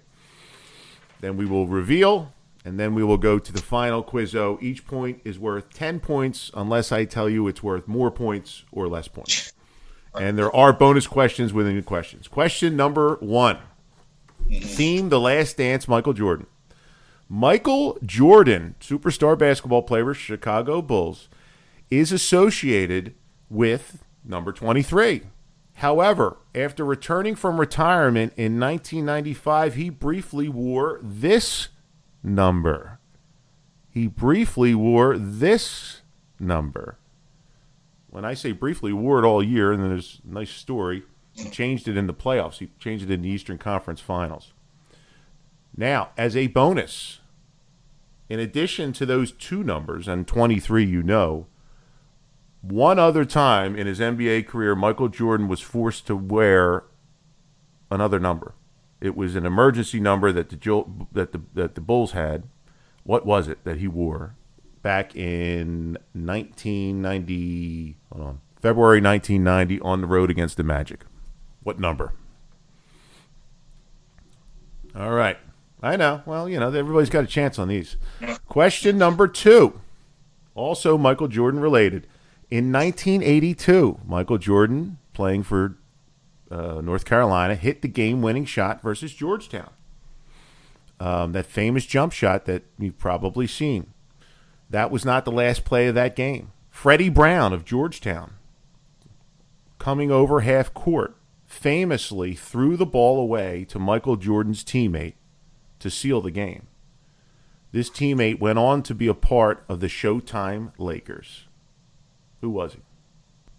Then 1.22 1.38
we 1.38 1.46
will 1.46 1.66
reveal, 1.66 2.34
and 2.66 2.78
then 2.78 2.94
we 2.94 3.06
will 3.06 3.18
go 3.18 3.40
to 3.40 3.54
the 3.54 3.62
final 3.62 4.04
quizzo. 4.04 4.62
Each 4.62 4.86
point 4.86 5.22
is 5.24 5.40
worth 5.40 5.74
10 5.74 6.02
points 6.02 6.52
unless 6.54 6.92
I 6.92 7.06
tell 7.06 7.30
you 7.30 7.48
it's 7.48 7.64
worth 7.64 7.88
more 7.88 8.12
points 8.12 8.66
or 8.74 8.90
less 8.90 9.08
points. 9.08 9.54
And 10.16 10.38
there 10.38 10.56
are 10.56 10.74
bonus 10.74 11.08
questions 11.08 11.54
within 11.54 11.76
the 11.76 11.82
questions. 11.82 12.28
Question 12.28 12.76
number 12.76 13.16
one 13.16 13.58
mm-hmm. 14.50 14.60
Theme 14.60 15.10
The 15.10 15.20
Last 15.20 15.58
Dance, 15.58 15.88
Michael 15.88 16.14
Jordan. 16.14 16.48
Michael 17.30 17.98
Jordan, 18.06 18.76
superstar 18.80 19.38
basketball 19.38 19.84
player, 19.84 20.14
Chicago 20.14 20.82
Bulls, 20.82 21.28
is 21.90 22.12
associated 22.12 23.14
with 23.50 24.04
number 24.24 24.52
23. 24.52 25.24
However, 25.76 26.38
after 26.56 26.84
returning 26.84 27.36
from 27.36 27.60
retirement 27.60 28.34
in 28.36 28.60
1995, 28.60 29.76
he 29.76 29.90
briefly 29.90 30.50
wore 30.50 31.00
this 31.04 31.68
number. 32.24 33.00
He 33.90 34.08
briefly 34.08 34.74
wore 34.74 35.18
this 35.18 36.02
number. 36.40 36.98
When 38.10 38.26
I 38.26 38.34
say 38.34 38.52
briefly, 38.52 38.94
wore 38.94 39.20
it 39.20 39.28
all 39.28 39.44
year, 39.44 39.72
and 39.72 39.82
then 39.82 39.90
there's 39.90 40.22
a 40.28 40.34
nice 40.34 40.52
story. 40.52 41.04
He 41.34 41.50
changed 41.50 41.88
it 41.88 41.98
in 41.98 42.08
the 42.08 42.14
playoffs. 42.14 42.58
He 42.58 42.70
changed 42.80 43.10
it 43.10 43.14
in 43.14 43.22
the 43.22 43.30
Eastern 43.30 43.58
Conference 43.58 44.02
Finals. 44.02 44.54
Now, 45.76 46.10
as 46.18 46.36
a 46.36 46.48
bonus, 46.48 47.20
in 48.30 48.40
addition 48.40 48.94
to 48.94 49.06
those 49.06 49.32
two 49.32 49.64
numbers 49.64 50.08
and 50.08 50.28
23, 50.28 50.84
you 50.86 51.04
know, 51.04 51.48
one 52.62 52.98
other 52.98 53.24
time 53.24 53.76
in 53.76 53.86
his 53.88 54.00
NBA 54.00 54.48
career, 54.48 54.76
Michael 54.76 55.10
Jordan 55.10 55.48
was 55.48 55.62
forced 55.62 56.08
to 56.08 56.16
wear 56.16 56.86
another 57.92 58.20
number. 58.20 58.56
It 59.00 59.16
was 59.16 59.36
an 59.36 59.46
emergency 59.46 60.00
number 60.00 60.32
that 60.32 60.50
the 60.50 60.86
that 61.12 61.32
the 61.32 61.42
that 61.54 61.76
the 61.76 61.82
Bulls 61.82 62.14
had. 62.14 62.44
What 63.04 63.26
was 63.26 63.48
it 63.48 63.64
that 63.64 63.78
he 63.78 63.88
wore 63.88 64.37
back 64.88 65.18
in 65.18 65.98
1990? 66.14 67.98
Hold 68.10 68.26
on, 68.26 68.40
February 68.62 69.02
1990 69.02 69.82
on 69.82 70.00
the 70.00 70.08
road 70.08 70.32
against 70.32 70.56
the 70.56 70.64
Magic. 70.64 71.02
What 71.62 71.78
number? 71.78 72.14
All 74.96 75.12
right. 75.12 75.38
I 75.84 75.98
know. 75.98 76.22
Well, 76.26 76.48
you 76.48 76.58
know, 76.58 76.72
everybody's 76.72 77.10
got 77.10 77.26
a 77.26 77.28
chance 77.28 77.60
on 77.60 77.68
these. 77.68 77.98
Question 78.48 78.98
number 78.98 79.28
two, 79.28 79.82
also 80.56 80.98
Michael 80.98 81.28
Jordan 81.28 81.60
related. 81.60 82.08
In 82.50 82.72
1982, 82.72 84.00
Michael 84.06 84.38
Jordan, 84.38 85.00
playing 85.12 85.44
for 85.44 85.76
uh, 86.50 86.80
North 86.80 87.04
Carolina, 87.04 87.56
hit 87.56 87.82
the 87.82 87.90
game 87.90 88.22
winning 88.22 88.46
shot 88.46 88.82
versus 88.82 89.14
Georgetown. 89.14 89.72
Um, 90.98 91.34
that 91.34 91.46
famous 91.46 91.86
jump 91.86 92.14
shot 92.14 92.46
that 92.46 92.64
you've 92.80 92.98
probably 92.98 93.48
seen. 93.48 93.92
That 94.70 94.92
was 94.92 95.06
not 95.06 95.26
the 95.26 95.32
last 95.32 95.66
play 95.66 95.88
of 95.88 95.96
that 95.96 96.16
game. 96.16 96.52
Freddie 96.70 97.10
Brown 97.10 97.54
of 97.54 97.66
Georgetown, 97.66 98.34
coming 99.80 100.12
over 100.12 100.42
half 100.42 100.74
court, 100.74 101.16
famously 101.46 102.36
threw 102.36 102.76
the 102.78 102.86
ball 102.86 103.20
away 103.20 103.66
to 103.70 103.80
Michael 103.80 104.18
Jordan's 104.18 104.64
teammate 104.64 105.16
to 105.80 105.90
seal 105.90 106.22
the 106.22 106.32
game. 106.32 106.68
This 107.72 107.90
teammate 107.90 108.40
went 108.40 108.60
on 108.60 108.84
to 108.84 108.96
be 108.96 109.08
a 109.08 109.14
part 109.14 109.64
of 109.68 109.80
the 109.80 109.88
Showtime 109.88 110.72
Lakers. 110.78 111.46
Who 112.42 112.50
was 112.50 112.74
he? 112.74 112.80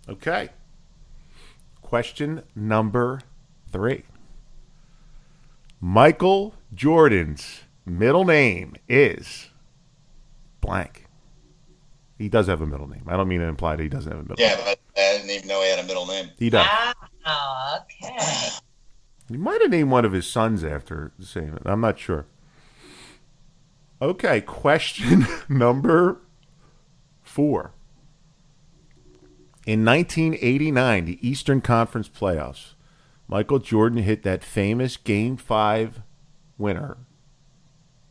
Okay. 0.09 0.51
Question 1.83 2.43
number 2.55 3.21
three. 3.71 4.05
Michael 5.81 6.55
Jordan's 6.75 7.63
middle 7.87 8.25
name 8.25 8.75
is 8.89 9.51
blank. 10.69 11.07
He 12.19 12.29
does 12.29 12.47
have 12.49 12.61
a 12.61 12.67
middle 12.67 12.89
name. 12.89 13.05
I 13.07 13.17
don't 13.17 13.29
mean 13.29 13.41
to 13.41 13.47
imply 13.47 13.77
that 13.77 13.83
he 13.83 13.89
doesn't 13.89 14.11
have 14.11 14.21
a 14.21 14.23
middle 14.23 14.37
Yeah, 14.39 14.55
name. 14.57 14.65
but 14.65 14.79
I 14.97 15.17
didn't 15.17 15.31
even 15.31 15.49
know 15.49 15.63
he 15.63 15.71
had 15.71 15.79
a 15.79 15.85
middle 15.87 16.07
name. 16.07 16.31
He 16.39 16.51
does. 16.51 16.67
Wow. 17.25 17.79
Okay. 17.83 18.49
He 19.29 19.37
might 19.37 19.61
have 19.63 19.71
named 19.71 19.91
one 19.91 20.05
of 20.05 20.13
his 20.13 20.27
sons 20.27 20.65
after 20.65 21.13
the 21.19 21.27
same. 21.27 21.59
I'm 21.65 21.81
not 21.81 21.99
sure. 21.99 22.27
Okay, 24.01 24.41
question 24.41 25.27
number 25.49 26.21
four. 27.23 27.73
In 29.67 29.85
1989, 29.85 31.05
the 31.05 31.29
Eastern 31.29 31.61
Conference 31.61 32.09
playoffs, 32.09 32.73
Michael 33.29 33.59
Jordan 33.59 34.03
hit 34.03 34.23
that 34.23 34.43
famous 34.43 34.97
Game 34.97 35.37
5 35.37 36.01
winner 36.57 36.97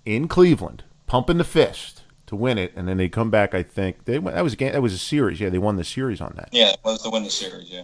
in 0.05 0.27
Cleveland, 0.27 0.83
pumping 1.07 1.37
the 1.39 1.43
fist 1.43 2.03
to 2.27 2.35
win 2.35 2.57
it, 2.57 2.73
and 2.75 2.87
then 2.87 2.97
they 2.97 3.09
come 3.09 3.31
back, 3.31 3.53
I 3.53 3.63
think. 3.63 4.05
They, 4.05 4.17
that, 4.19 4.43
was 4.43 4.53
a 4.53 4.55
game, 4.55 4.73
that 4.73 4.81
was 4.81 4.93
a 4.93 4.97
series. 4.97 5.39
Yeah, 5.39 5.49
they 5.49 5.57
won 5.57 5.77
the 5.77 5.83
series 5.83 6.21
on 6.21 6.33
that. 6.35 6.49
Yeah, 6.51 6.69
it 6.71 6.79
was 6.83 7.01
to 7.03 7.09
win 7.09 7.23
the 7.23 7.29
series. 7.29 7.69
Yeah. 7.69 7.83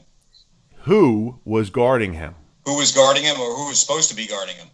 Who 0.81 1.39
was 1.45 1.69
guarding 1.69 2.13
him? 2.13 2.35
Who 2.65 2.77
was 2.77 2.91
guarding 2.91 3.23
him, 3.23 3.39
or 3.39 3.55
who 3.55 3.67
was 3.67 3.79
supposed 3.79 4.09
to 4.09 4.15
be 4.15 4.27
guarding 4.27 4.55
him? 4.55 4.67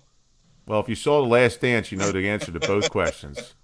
Well, 0.65 0.79
if 0.79 0.89
you 0.89 0.95
saw 0.95 1.21
The 1.21 1.27
Last 1.27 1.61
Dance, 1.61 1.91
you 1.91 1.97
know 1.97 2.11
the 2.11 2.29
answer 2.29 2.51
to 2.51 2.59
both 2.59 2.89
questions. 2.91 3.53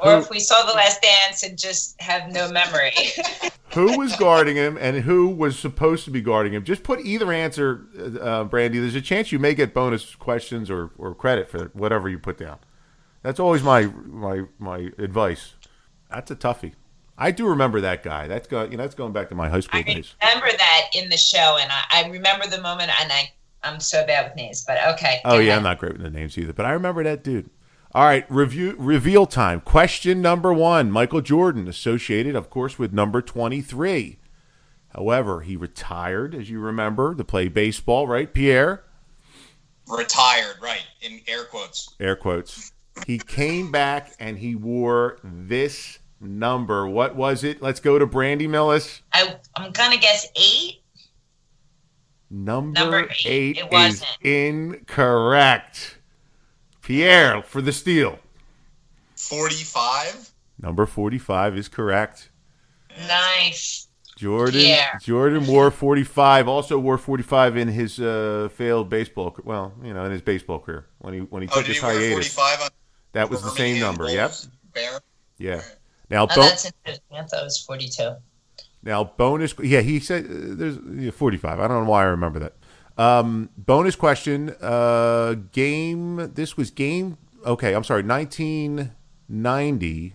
Or 0.00 0.12
Who- 0.12 0.18
if 0.18 0.30
we 0.30 0.38
saw 0.38 0.64
the 0.64 0.74
last 0.74 1.02
dance 1.02 1.42
and 1.42 1.58
just 1.58 2.00
have 2.00 2.30
no 2.32 2.50
memory. 2.50 2.92
who 3.74 3.98
was 3.98 4.14
guarding 4.16 4.56
him 4.56 4.78
and 4.80 4.98
who 4.98 5.28
was 5.28 5.58
supposed 5.58 6.04
to 6.04 6.10
be 6.10 6.20
guarding 6.20 6.54
him. 6.54 6.64
Just 6.64 6.82
put 6.82 7.00
either 7.00 7.32
answer, 7.32 7.86
uh, 7.96 8.44
Brandi. 8.44 8.74
There's 8.74 8.94
a 8.94 9.00
chance 9.00 9.32
you 9.32 9.38
may 9.38 9.54
get 9.54 9.74
bonus 9.74 10.14
questions 10.14 10.70
or, 10.70 10.90
or 10.98 11.14
credit 11.14 11.50
for 11.50 11.70
whatever 11.74 12.08
you 12.08 12.18
put 12.18 12.38
down. 12.38 12.58
That's 13.28 13.40
always 13.40 13.62
my 13.62 13.84
my 14.06 14.44
my 14.58 14.90
advice. 14.96 15.52
That's 16.10 16.30
a 16.30 16.34
toughie. 16.34 16.72
I 17.18 17.30
do 17.30 17.46
remember 17.46 17.82
that 17.82 18.02
guy. 18.02 18.26
That's 18.26 18.48
go, 18.48 18.64
you 18.64 18.78
know 18.78 18.82
that's 18.84 18.94
going 18.94 19.12
back 19.12 19.28
to 19.28 19.34
my 19.34 19.50
high 19.50 19.60
school 19.60 19.80
I 19.80 19.82
days. 19.82 20.14
I 20.22 20.28
remember 20.28 20.56
that 20.56 20.84
in 20.94 21.10
the 21.10 21.18
show, 21.18 21.58
and 21.60 21.70
I, 21.70 21.82
I 21.90 22.08
remember 22.08 22.46
the 22.46 22.62
moment, 22.62 22.90
and 22.98 23.12
I 23.12 23.30
I'm 23.62 23.80
so 23.80 24.06
bad 24.06 24.30
with 24.30 24.36
names, 24.36 24.64
but 24.66 24.78
okay. 24.94 25.20
Oh 25.26 25.34
yeah, 25.34 25.40
ahead. 25.40 25.58
I'm 25.58 25.62
not 25.64 25.78
great 25.78 25.92
with 25.92 26.00
the 26.00 26.08
names 26.08 26.38
either, 26.38 26.54
but 26.54 26.64
I 26.64 26.70
remember 26.70 27.04
that 27.04 27.22
dude. 27.22 27.50
All 27.92 28.06
right, 28.06 28.24
review 28.30 28.74
reveal 28.78 29.26
time. 29.26 29.60
Question 29.60 30.22
number 30.22 30.50
one: 30.50 30.90
Michael 30.90 31.20
Jordan, 31.20 31.68
associated, 31.68 32.34
of 32.34 32.48
course, 32.48 32.78
with 32.78 32.94
number 32.94 33.20
23. 33.20 34.20
However, 34.94 35.42
he 35.42 35.54
retired, 35.54 36.34
as 36.34 36.48
you 36.48 36.60
remember, 36.60 37.14
to 37.14 37.24
play 37.24 37.48
baseball. 37.48 38.08
Right, 38.08 38.32
Pierre? 38.32 38.84
Retired, 39.86 40.56
right? 40.62 40.86
In 41.02 41.20
air 41.28 41.44
quotes. 41.44 41.94
Air 42.00 42.16
quotes. 42.16 42.72
He 43.06 43.18
came 43.18 43.70
back 43.72 44.12
and 44.18 44.38
he 44.38 44.54
wore 44.54 45.18
this 45.24 45.98
number. 46.20 46.86
What 46.86 47.16
was 47.16 47.44
it? 47.44 47.62
Let's 47.62 47.80
go 47.80 47.98
to 47.98 48.06
Brandi 48.06 48.48
Millis. 48.48 49.00
I 49.12 49.36
I'm 49.56 49.72
gonna 49.72 49.96
guess 49.96 50.26
eight. 50.36 50.82
Number, 52.30 52.78
Number 52.78 53.08
eight. 53.24 53.26
eight 53.26 53.56
It 53.58 53.64
is 53.66 53.70
wasn't. 53.70 54.16
incorrect. 54.22 55.98
Pierre 56.82 57.42
for 57.42 57.62
the 57.62 57.72
steal. 57.72 58.18
45. 59.16 60.30
Number 60.60 60.86
45 60.86 61.56
is 61.56 61.68
correct. 61.68 62.30
Nice. 63.06 63.86
Jordan 64.16 64.60
Pierre. 64.60 64.98
Jordan 65.00 65.46
wore 65.46 65.70
45. 65.70 66.48
Also 66.48 66.78
wore 66.78 66.98
45 66.98 67.56
in 67.56 67.68
his 67.68 68.00
uh, 68.00 68.48
failed 68.52 68.88
baseball. 68.90 69.36
Well, 69.44 69.72
you 69.82 69.94
know, 69.94 70.04
in 70.04 70.10
his 70.10 70.22
baseball 70.22 70.58
career 70.58 70.86
when 70.98 71.14
he 71.14 71.20
when 71.20 71.42
he 71.42 71.48
Oh, 71.48 71.56
took 71.56 71.66
did 71.66 71.74
his 71.74 71.80
he 71.80 71.86
wear 71.86 71.94
hiatus. 71.98 72.34
45 72.34 72.62
on 72.62 72.68
That 73.12 73.30
was 73.30 73.42
the 73.42 73.50
same 73.50 73.80
number. 73.80 74.08
Yep. 74.10 74.32
Yeah. 75.38 75.62
Now, 76.10 76.24
Oh, 76.24 76.26
bo- 76.26 76.42
that's 76.42 76.66
interesting. 76.66 77.16
I 77.16 77.22
thought 77.22 77.40
it 77.40 77.44
was 77.44 77.58
42. 77.58 78.16
now 78.82 79.04
bonus. 79.04 79.54
Yeah, 79.62 79.80
he 79.80 80.00
said 80.00 80.24
uh, 80.24 80.28
there's 80.30 80.78
yeah, 80.90 81.10
45. 81.10 81.58
I 81.60 81.68
don't 81.68 81.84
know 81.84 81.90
why 81.90 82.02
I 82.02 82.06
remember 82.06 82.38
that. 82.40 82.54
Um, 82.96 83.50
bonus 83.56 83.94
question. 83.96 84.54
Uh, 84.60 85.34
game. 85.52 86.32
This 86.34 86.56
was 86.56 86.70
game. 86.70 87.18
Okay, 87.46 87.74
I'm 87.74 87.84
sorry. 87.84 88.02
1990. 88.02 90.14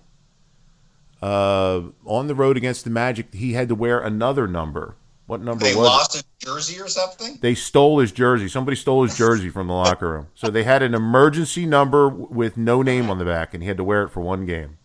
Uh, 1.22 1.82
on 2.06 2.28
the 2.28 2.36
road 2.36 2.58
against 2.58 2.84
the 2.84 2.90
Magic, 2.90 3.34
he 3.34 3.54
had 3.54 3.70
to 3.70 3.76
wear 3.76 4.00
another 4.00 4.48
number. 4.48 4.96
What 5.26 5.42
number 5.42 5.64
They 5.64 5.74
was 5.76 5.86
it? 5.88 5.90
lost 5.90 6.14
his 6.14 6.24
jersey 6.40 6.82
or 6.82 6.88
something? 6.90 7.38
They 7.42 7.56
stole 7.56 8.00
his 8.00 8.12
jersey. 8.12 8.50
Somebody 8.50 8.76
stole 8.76 9.04
his 9.04 9.18
jersey 9.18 9.50
from 9.50 9.68
the 9.68 9.74
locker 9.74 10.10
room. 10.12 10.28
So 10.36 10.50
they 10.50 10.64
had 10.64 10.82
an 10.84 10.94
emergency 10.94 11.66
number 11.66 12.10
with 12.10 12.58
no 12.58 12.82
name 12.82 13.10
on 13.10 13.20
the 13.20 13.26
back, 13.26 13.54
and 13.54 13.64
he 13.64 13.68
had 13.70 13.78
to 13.78 13.84
wear 13.84 14.04
it 14.04 14.10
for 14.10 14.20
one 14.22 14.46
game. 14.46 14.78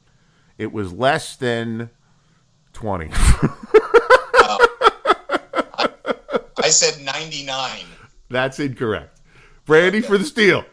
It 0.56 0.72
was 0.72 0.92
less 0.92 1.34
than 1.36 1.90
20. 2.72 3.10
I 6.60 6.70
said 6.70 7.02
99. 7.04 7.80
That's 8.28 8.58
incorrect. 8.60 9.20
Brandi 9.66 10.04
for 10.04 10.18
the 10.18 10.24
steal. 10.24 10.64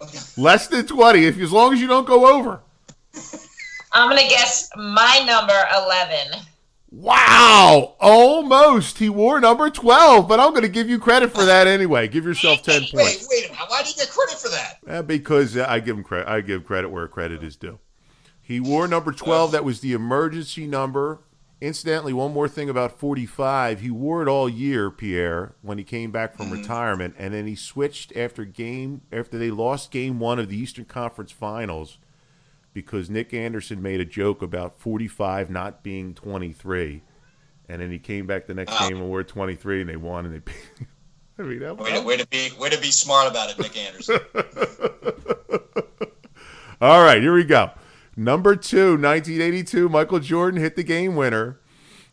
Less 0.36 0.66
than 0.66 0.86
20, 0.86 1.24
if 1.24 1.38
as 1.38 1.52
long 1.52 1.72
as 1.72 1.80
you 1.80 1.86
don't 1.86 2.06
go 2.06 2.36
over. 2.38 2.60
I'm 3.92 4.10
going 4.10 4.22
to 4.22 4.28
guess 4.28 4.68
my 4.76 5.22
number 5.26 5.54
11. 5.76 6.42
Wow! 6.92 7.96
Almost. 8.00 8.98
He 8.98 9.08
wore 9.08 9.40
number 9.40 9.70
12, 9.70 10.28
but 10.28 10.38
I'm 10.38 10.50
going 10.50 10.62
to 10.62 10.68
give 10.68 10.90
you 10.90 10.98
credit 10.98 11.32
for 11.32 11.44
that 11.46 11.66
anyway. 11.66 12.06
Give 12.06 12.24
yourself 12.24 12.62
10 12.62 12.82
Wait, 12.82 12.92
points. 12.92 12.92
wait 12.92 13.26
wait 13.30 13.44
a 13.46 13.52
minute. 13.52 13.64
Why 13.68 13.82
do 13.82 13.88
you 13.88 13.94
get 13.96 14.10
credit 14.10 14.34
for 14.38 14.48
that? 14.50 14.78
Eh, 14.86 15.00
because 15.02 15.56
uh, 15.56 15.64
I 15.66 15.80
give 15.80 15.96
him 15.96 16.04
credit. 16.04 16.28
I 16.28 16.42
give 16.42 16.66
credit 16.66 16.90
where 16.90 17.08
credit 17.08 17.42
is 17.42 17.56
due. 17.56 17.78
He 18.42 18.60
wore 18.60 18.86
number 18.86 19.10
twelve. 19.10 19.52
That 19.52 19.64
was 19.64 19.80
the 19.80 19.94
emergency 19.94 20.66
number. 20.66 21.20
Incidentally, 21.62 22.12
one 22.12 22.32
more 22.34 22.48
thing 22.48 22.68
about 22.68 22.98
forty-five. 22.98 23.80
He 23.80 23.90
wore 23.90 24.20
it 24.20 24.28
all 24.28 24.48
year, 24.48 24.90
Pierre, 24.90 25.54
when 25.62 25.78
he 25.78 25.84
came 25.84 26.10
back 26.10 26.36
from 26.36 26.50
retirement, 26.50 27.14
and 27.18 27.32
then 27.32 27.46
he 27.46 27.54
switched 27.54 28.14
after 28.14 28.44
game 28.44 29.00
after 29.10 29.38
they 29.38 29.50
lost 29.50 29.90
game 29.90 30.18
one 30.18 30.38
of 30.38 30.50
the 30.50 30.58
Eastern 30.58 30.84
Conference 30.84 31.30
Finals 31.32 31.96
because 32.74 33.10
Nick 33.10 33.34
Anderson 33.34 33.82
made 33.82 34.00
a 34.00 34.04
joke 34.04 34.42
about 34.42 34.78
forty-five 34.78 35.50
not 35.50 35.82
being 35.82 36.14
twenty-three, 36.14 37.02
and 37.68 37.80
then 37.82 37.90
he 37.90 37.98
came 37.98 38.26
back 38.26 38.46
the 38.46 38.54
next 38.54 38.72
Oh. 38.78 38.88
game 38.88 38.98
and 38.98 39.08
wore 39.08 39.22
twenty-three, 39.22 39.80
and 39.80 39.90
they 39.90 39.96
won, 39.96 40.26
and 40.26 40.34
they. 40.34 40.52
I 41.38 41.42
mean, 41.42 41.60
that, 41.60 41.78
Way 41.78 41.92
to, 41.92 42.02
way 42.02 42.16
to 42.18 42.26
be 42.28 42.50
way 42.58 42.68
to 42.68 42.78
be 42.80 42.90
smart 42.90 43.30
about 43.30 43.50
it, 43.50 43.58
Nick 43.58 43.76
Anderson. 43.76 44.18
All 46.80 47.02
right, 47.02 47.22
here 47.22 47.34
we 47.34 47.44
go. 47.44 47.70
Number 48.16 48.56
two, 48.56 48.96
1982, 48.98 49.88
Michael 49.88 50.18
Jordan 50.18 50.60
hit 50.60 50.74
the 50.76 50.82
game 50.82 51.14
winner. 51.14 51.60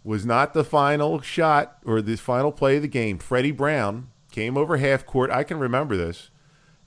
Was 0.04 0.26
not 0.26 0.54
the 0.54 0.64
final 0.64 1.22
shot 1.22 1.78
or 1.86 2.02
the 2.02 2.16
final 2.16 2.52
play 2.52 2.78
of 2.78 2.84
the 2.84 2.88
game. 2.88 3.18
Freddie 3.18 3.52
Brown 3.52 4.10
came 4.32 4.58
over 4.58 4.78
half 4.78 5.06
court. 5.06 5.30
I 5.32 5.44
can 5.44 5.60
remember 5.60 5.98
this. 5.98 6.30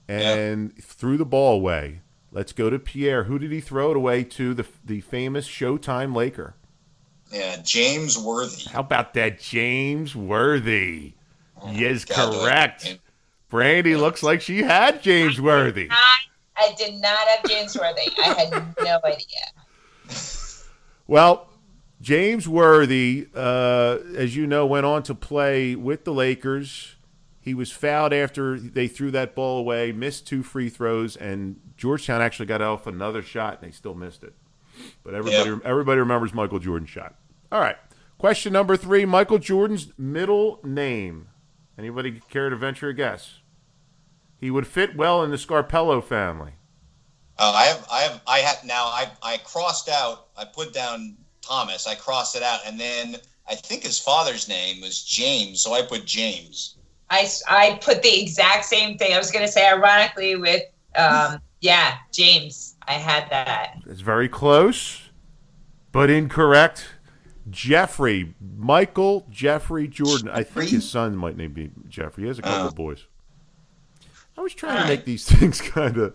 And 0.09 0.77
threw 0.83 1.17
the 1.17 1.25
ball 1.27 1.57
away. 1.57 2.01
Let's 2.33 2.53
go 2.53 2.71
to 2.71 2.79
Pierre. 2.79 3.25
Who 3.25 3.39
did 3.39 3.53
he 3.53 3.61
throw 3.61 3.91
it 3.91 3.97
away 3.97 4.25
to? 4.25 4.55
The, 4.55 4.67
the 4.85 5.03
famous 5.03 5.47
Showtime 5.47 6.17
Laker. 6.17 6.55
Yeah, 7.31 7.57
James 7.63 8.19
Worthy. 8.19 8.71
How 8.71 8.81
about 8.81 9.15
that, 9.15 9.39
James 9.39 10.17
Worthy? 10.17 11.15
Yes, 11.71 12.05
God, 12.05 12.43
correct. 12.43 12.99
Brandi 13.51 13.99
looks 13.99 14.23
like 14.23 14.41
she 14.41 14.63
had 14.63 15.03
James 15.03 15.41
Worthy. 15.41 15.89
I, 15.91 16.17
I 16.57 16.75
did 16.77 17.01
not 17.01 17.29
have 17.29 17.45
James 17.45 17.79
Worthy. 17.79 18.11
I 18.19 18.35
had 18.35 18.51
no 18.83 19.01
idea. 19.05 20.17
Well, 21.07 21.49
James 22.01 22.49
Worthy, 22.49 23.29
uh, 23.35 23.99
as 24.17 24.35
you 24.35 24.47
know, 24.47 24.67
went 24.67 24.87
on 24.87 25.03
to 25.05 25.15
play 25.15 25.77
with 25.77 26.05
the 26.05 26.13
Lakers. 26.13 26.97
He 27.43 27.55
was 27.55 27.73
fouled 27.73 28.13
after 28.13 28.59
they 28.59 28.87
threw 28.87 29.11
that 29.11 29.35
ball 29.35 29.59
away, 29.59 29.91
missed 29.91 30.29
two 30.29 30.45
free 30.45 30.69
throws, 30.69 31.17
and 31.17 31.61
Georgetown 31.77 32.23
actually 32.23 32.47
got 32.47 32.63
off 32.63 32.87
another 32.87 33.21
shot, 33.21 33.59
and 33.61 33.69
they 33.69 33.75
still 33.75 33.95
missed 33.95 34.23
it. 34.23 34.33
But 35.03 35.15
everybody, 35.15 35.51
Yeah. 35.51 35.59
everybody 35.65 35.99
remembers 35.99 36.33
Michael 36.33 36.61
Jordan's 36.61 36.91
shot. 36.91 37.17
All 37.51 37.61
right. 37.61 37.77
Question 38.17 38.53
number 38.53 38.77
three: 38.77 39.05
Michael 39.05 39.39
Jordan's 39.39 39.89
middle 39.99 40.61
name. 40.63 41.29
Anybody 41.77 42.21
care 42.31 42.49
to 42.49 42.55
venture 42.57 42.91
a 42.91 42.95
guess? 42.95 43.41
He 44.39 44.49
would 44.51 44.67
fit 44.69 44.95
well 44.97 45.25
in 45.25 45.31
the 45.33 45.37
Scarpello 45.37 46.03
family. 46.03 46.53
Oh, 47.39 47.51
I 47.53 47.65
have, 47.65 47.87
I 47.91 48.01
have, 48.03 48.21
I 48.27 48.39
have 48.39 48.63
now. 48.65 48.85
I, 48.85 49.11
I 49.23 49.37
crossed 49.39 49.89
out. 49.89 50.29
I 50.37 50.45
put 50.45 50.73
down 50.73 51.17
Thomas. 51.41 51.89
I 51.89 51.97
crossed 51.97 52.37
it 52.37 52.43
out, 52.45 52.61
and 52.67 52.79
then 52.79 53.17
I 53.49 53.57
think 53.57 53.83
his 53.83 53.99
father's 53.99 54.49
name 54.49 54.81
was 54.81 55.03
James, 55.03 55.61
so 55.61 55.73
I 55.75 55.83
put 55.83 56.05
James. 56.07 56.77
I, 57.13 57.29
I 57.49 57.79
put 57.83 58.03
the 58.03 58.21
exact 58.23 58.65
same 58.65 58.97
thing. 58.99 59.13
I 59.15 59.19
was 59.19 59.31
going 59.31 59.45
to 59.47 59.53
say, 59.53 59.69
ironically, 59.69 60.35
with, 60.37 60.63
um, 60.97 61.41
yeah, 61.61 61.97
James. 62.11 62.77
I 62.89 62.95
had 62.95 63.29
that. 63.31 63.77
It's 63.87 64.01
very 64.01 64.29
close, 64.29 65.11
but 65.93 66.09
incorrect. 66.11 66.87
Jeffrey, 67.51 68.35
Michael 68.57 69.27
Jeffrey 69.31 69.89
Jordan. 69.89 70.29
I 70.31 70.43
think 70.43 70.71
his 70.71 70.89
son 70.89 71.17
might 71.17 71.37
name 71.37 71.53
be 71.53 71.71
Jeffrey. 71.89 72.23
He 72.25 72.29
has 72.29 72.39
a 72.39 72.43
couple 72.43 72.65
Oh. 72.65 72.69
of 72.69 72.75
boys. 72.77 73.07
I 74.39 74.41
was 74.41 74.55
trying 74.55 74.73
to 74.77 74.83
Alright. 74.83 74.99
make 75.01 75.05
these 75.05 75.25
things 75.31 75.61
kind 75.61 75.97
of. 75.99 76.15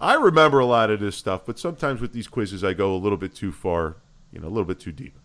I 0.00 0.14
remember 0.14 0.58
a 0.58 0.66
lot 0.66 0.90
of 0.90 1.00
this 1.00 1.16
stuff, 1.16 1.42
but 1.46 1.58
sometimes 1.58 2.00
with 2.02 2.12
these 2.12 2.28
quizzes, 2.28 2.62
I 2.62 2.74
go 2.74 2.94
a 2.94 2.98
little 2.98 3.16
bit 3.18 3.34
too 3.34 3.50
far, 3.52 3.96
you 4.30 4.38
know, 4.38 4.46
a 4.46 4.50
little 4.50 4.66
bit 4.66 4.78
too 4.78 4.92
deep. 4.92 5.18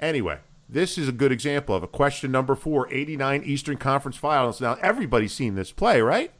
Anyway, 0.00 0.38
this 0.68 0.96
is 0.98 1.08
a 1.08 1.12
good 1.12 1.32
example 1.32 1.74
of 1.74 1.82
a 1.82 1.88
question 1.88 2.30
number 2.32 2.54
four 2.54 2.92
89 2.92 3.42
Eastern 3.44 3.76
Conference 3.76 4.16
Finals. 4.16 4.60
Now, 4.60 4.76
everybody's 4.82 5.32
seen 5.32 5.54
this 5.54 5.72
play, 5.72 6.00
right? 6.00 6.32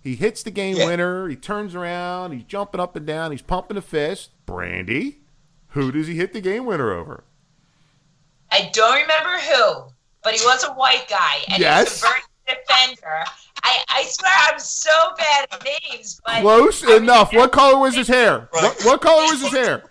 He 0.00 0.16
hits 0.16 0.42
the 0.42 0.50
game 0.50 0.76
Yeah. 0.76 0.86
winner. 0.86 1.28
He 1.28 1.36
turns 1.36 1.74
around. 1.74 2.32
He's 2.32 2.44
jumping 2.44 2.80
up 2.80 2.94
and 2.94 3.06
down. 3.06 3.30
He's 3.30 3.40
pumping 3.42 3.76
a 3.76 3.82
fist. 3.82 4.30
Brandi, 4.46 5.16
who 5.68 5.90
does 5.90 6.06
he 6.06 6.16
hit 6.16 6.32
the 6.34 6.40
game 6.42 6.66
winner 6.66 6.92
over? 6.92 7.24
I 8.50 8.70
don't 8.72 9.00
remember 9.00 9.30
who, 9.40 9.86
but 10.22 10.34
he 10.34 10.44
was 10.44 10.62
a 10.64 10.72
white 10.74 11.06
guy, 11.08 11.38
and 11.48 11.58
Yes. 11.58 11.94
he's 11.94 12.02
a 12.04 12.06
very 12.06 12.20
defender. 12.46 13.24
I, 13.62 13.82
I 13.88 14.04
swear 14.04 14.32
I'm 14.52 14.58
so 14.58 14.90
bad 15.16 15.48
at 15.50 15.64
names, 15.64 16.20
but 16.24 16.42
Close 16.42 16.84
I 16.84 16.96
enough. 16.96 17.32
What 17.32 17.50
color 17.52 17.78
was 17.78 17.94
his 17.96 18.06
hair? 18.06 18.48
What, 18.50 18.82
what 18.84 19.00
color 19.00 19.22
was 19.22 19.40
his 19.40 19.52
hair? 19.52 19.84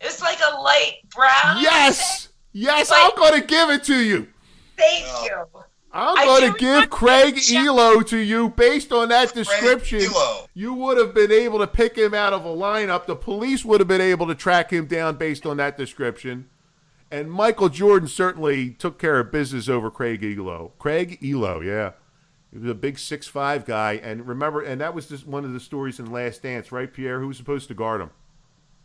It 0.00 0.06
was 0.06 0.22
like 0.22 0.38
a 0.40 0.60
light 0.60 0.98
brown. 1.12 1.60
Yes. 1.60 2.27
Yes, 2.52 2.90
I'm 2.94 3.12
going 3.16 3.40
to 3.40 3.46
give 3.46 3.70
it 3.70 3.84
to 3.84 3.98
you. 3.98 4.28
Thank 4.76 5.06
you. 5.24 5.44
I'm 5.92 6.26
going 6.26 6.52
to 6.52 6.58
give 6.58 6.90
Craig 6.90 7.34
that. 7.34 7.44
Ehlo 7.44 8.06
to 8.08 8.18
you 8.18 8.50
based 8.50 8.92
on 8.92 9.08
that 9.08 9.32
description. 9.32 10.00
Ehlo. 10.00 10.46
You 10.54 10.74
would 10.74 10.98
have 10.98 11.14
been 11.14 11.32
able 11.32 11.58
to 11.60 11.66
pick 11.66 11.96
him 11.96 12.14
out 12.14 12.32
of 12.32 12.44
a 12.44 12.48
lineup. 12.48 13.06
The 13.06 13.16
police 13.16 13.64
would 13.64 13.80
have 13.80 13.88
been 13.88 14.00
able 14.00 14.26
to 14.26 14.34
track 14.34 14.70
him 14.70 14.86
down 14.86 15.16
based 15.16 15.46
on 15.46 15.56
that 15.56 15.78
description. 15.78 16.48
And 17.10 17.30
Michael 17.30 17.70
Jordan 17.70 18.08
certainly 18.08 18.70
took 18.70 18.98
care 18.98 19.18
of 19.18 19.32
business 19.32 19.68
over 19.68 19.90
Craig 19.90 20.20
Ehlo. 20.20 20.72
Craig 20.78 21.18
Ehlo, 21.22 21.64
yeah. 21.64 21.92
He 22.52 22.58
was 22.58 22.70
a 22.70 22.74
big 22.74 22.98
six 22.98 23.26
five 23.26 23.64
guy. 23.64 23.94
And 23.94 24.28
remember, 24.28 24.60
and 24.60 24.80
that 24.82 24.94
was 24.94 25.08
just 25.08 25.26
one 25.26 25.44
of 25.44 25.52
the 25.52 25.60
stories 25.60 25.98
in 25.98 26.12
Last 26.12 26.42
Dance, 26.42 26.70
right, 26.70 26.92
Pierre? 26.92 27.20
Who 27.20 27.28
was 27.28 27.38
supposed 27.38 27.68
to 27.68 27.74
guard 27.74 28.02
him? 28.02 28.10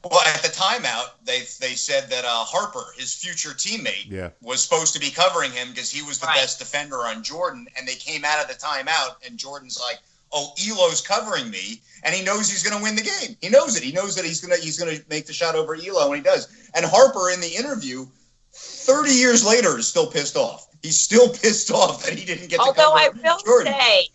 Well, 0.09 0.19
at 0.21 0.41
the 0.41 0.49
timeout, 0.49 1.11
they 1.23 1.39
they 1.61 1.75
said 1.75 2.09
that 2.09 2.25
uh, 2.25 2.43
Harper, 2.43 2.85
his 2.97 3.13
future 3.13 3.51
teammate, 3.51 4.09
Yeah. 4.09 4.29
was 4.41 4.61
supposed 4.61 4.93
to 4.95 4.99
be 4.99 5.09
covering 5.09 5.51
him 5.51 5.69
because 5.69 5.89
he 5.89 6.01
was 6.01 6.19
the 6.19 6.27
Right. 6.27 6.35
best 6.35 6.59
defender 6.59 7.05
on 7.07 7.23
Jordan. 7.23 7.67
And 7.77 7.87
they 7.87 7.95
came 7.95 8.25
out 8.25 8.41
of 8.41 8.47
the 8.49 8.55
timeout, 8.55 9.15
and 9.25 9.37
Jordan's 9.37 9.79
like, 9.79 9.99
"Oh, 10.33 10.53
Ehlo's 10.59 10.99
covering 10.99 11.49
me," 11.49 11.81
and 12.03 12.13
he 12.13 12.21
knows 12.21 12.49
he's 12.49 12.63
going 12.63 12.75
to 12.75 12.83
win 12.83 12.97
the 12.97 13.01
game. 13.01 13.37
He 13.39 13.47
knows 13.47 13.77
it. 13.77 13.83
He 13.83 13.93
knows 13.93 14.15
that 14.15 14.25
he's 14.25 14.41
gonna 14.41 14.57
he's 14.57 14.77
gonna 14.77 14.99
make 15.07 15.25
the 15.25 15.33
shot 15.33 15.55
over 15.55 15.77
Ehlo, 15.77 16.07
and 16.07 16.15
he 16.17 16.21
does. 16.21 16.49
And 16.73 16.85
Harper 16.85 17.29
in 17.29 17.39
the 17.39 17.55
interview, 17.55 18.05
thirty 18.51 19.13
years 19.13 19.45
later, 19.45 19.77
is 19.79 19.87
still 19.87 20.07
pissed 20.07 20.35
off. 20.35 20.67
He's 20.83 20.99
still 20.99 21.29
pissed 21.41 21.71
off 21.71 22.05
that 22.05 22.13
he 22.13 22.25
didn't 22.25 22.49
get 22.49 22.57
to 22.57 22.61
Although 22.61 22.91
cover 22.93 22.97
I 22.99 23.09
will 23.09 23.39
Jordan. 23.45 23.73
say, 23.73 24.07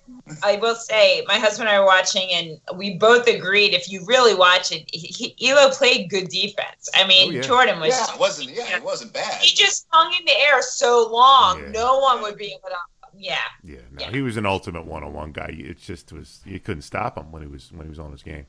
I 0.43 0.57
will 0.57 0.75
say, 0.75 1.25
my 1.27 1.39
husband 1.39 1.69
and 1.69 1.77
I 1.77 1.81
were 1.81 1.87
watching, 1.87 2.29
and 2.31 2.59
we 2.79 2.99
both 2.99 3.27
agreed. 3.27 3.73
If 3.75 3.91
you 3.91 4.05
really 4.07 4.35
watch 4.35 4.71
it, 4.71 4.89
he, 4.93 5.35
he, 5.39 5.49
Ehlo 5.49 5.73
played 5.73 6.11
good 6.11 6.29
defense. 6.29 6.89
I 6.95 7.07
mean, 7.07 7.31
Oh, 7.31 7.33
yeah. 7.33 7.41
Jordan 7.41 7.81
was. 7.81 7.89
yeah, 7.89 8.15
it 8.15 8.21
wasn't. 8.21 8.51
Yeah, 8.51 8.77
it 8.77 8.85
wasn't 8.85 9.13
bad. 9.15 9.41
He 9.41 9.55
just 9.57 9.87
hung 9.91 10.13
in 10.19 10.25
the 10.27 10.39
air 10.39 10.61
so 10.63 11.09
long, 11.11 11.63
Yeah. 11.63 11.71
no 11.71 11.99
one 11.99 12.21
would 12.23 12.37
be 12.37 12.47
able 12.49 12.69
to 12.69 12.77
yeah. 13.21 13.37
Yeah, 13.65 13.79
no, 13.91 14.05
Yeah. 14.05 14.11
he 14.13 14.23
was 14.23 14.37
an 14.37 14.47
ultimate 14.47 14.85
one-on-one 14.87 15.33
guy. 15.33 15.53
It 15.59 15.79
just 15.81 16.13
was 16.13 16.41
you 16.45 16.61
couldn't 16.61 16.83
stop 16.83 17.19
him 17.19 17.33
when 17.33 17.43
he 17.43 17.49
was 17.49 17.73
when 17.73 17.87
he 17.87 17.91
was 17.91 17.99
on 17.99 18.13
his 18.13 18.23
game. 18.23 18.47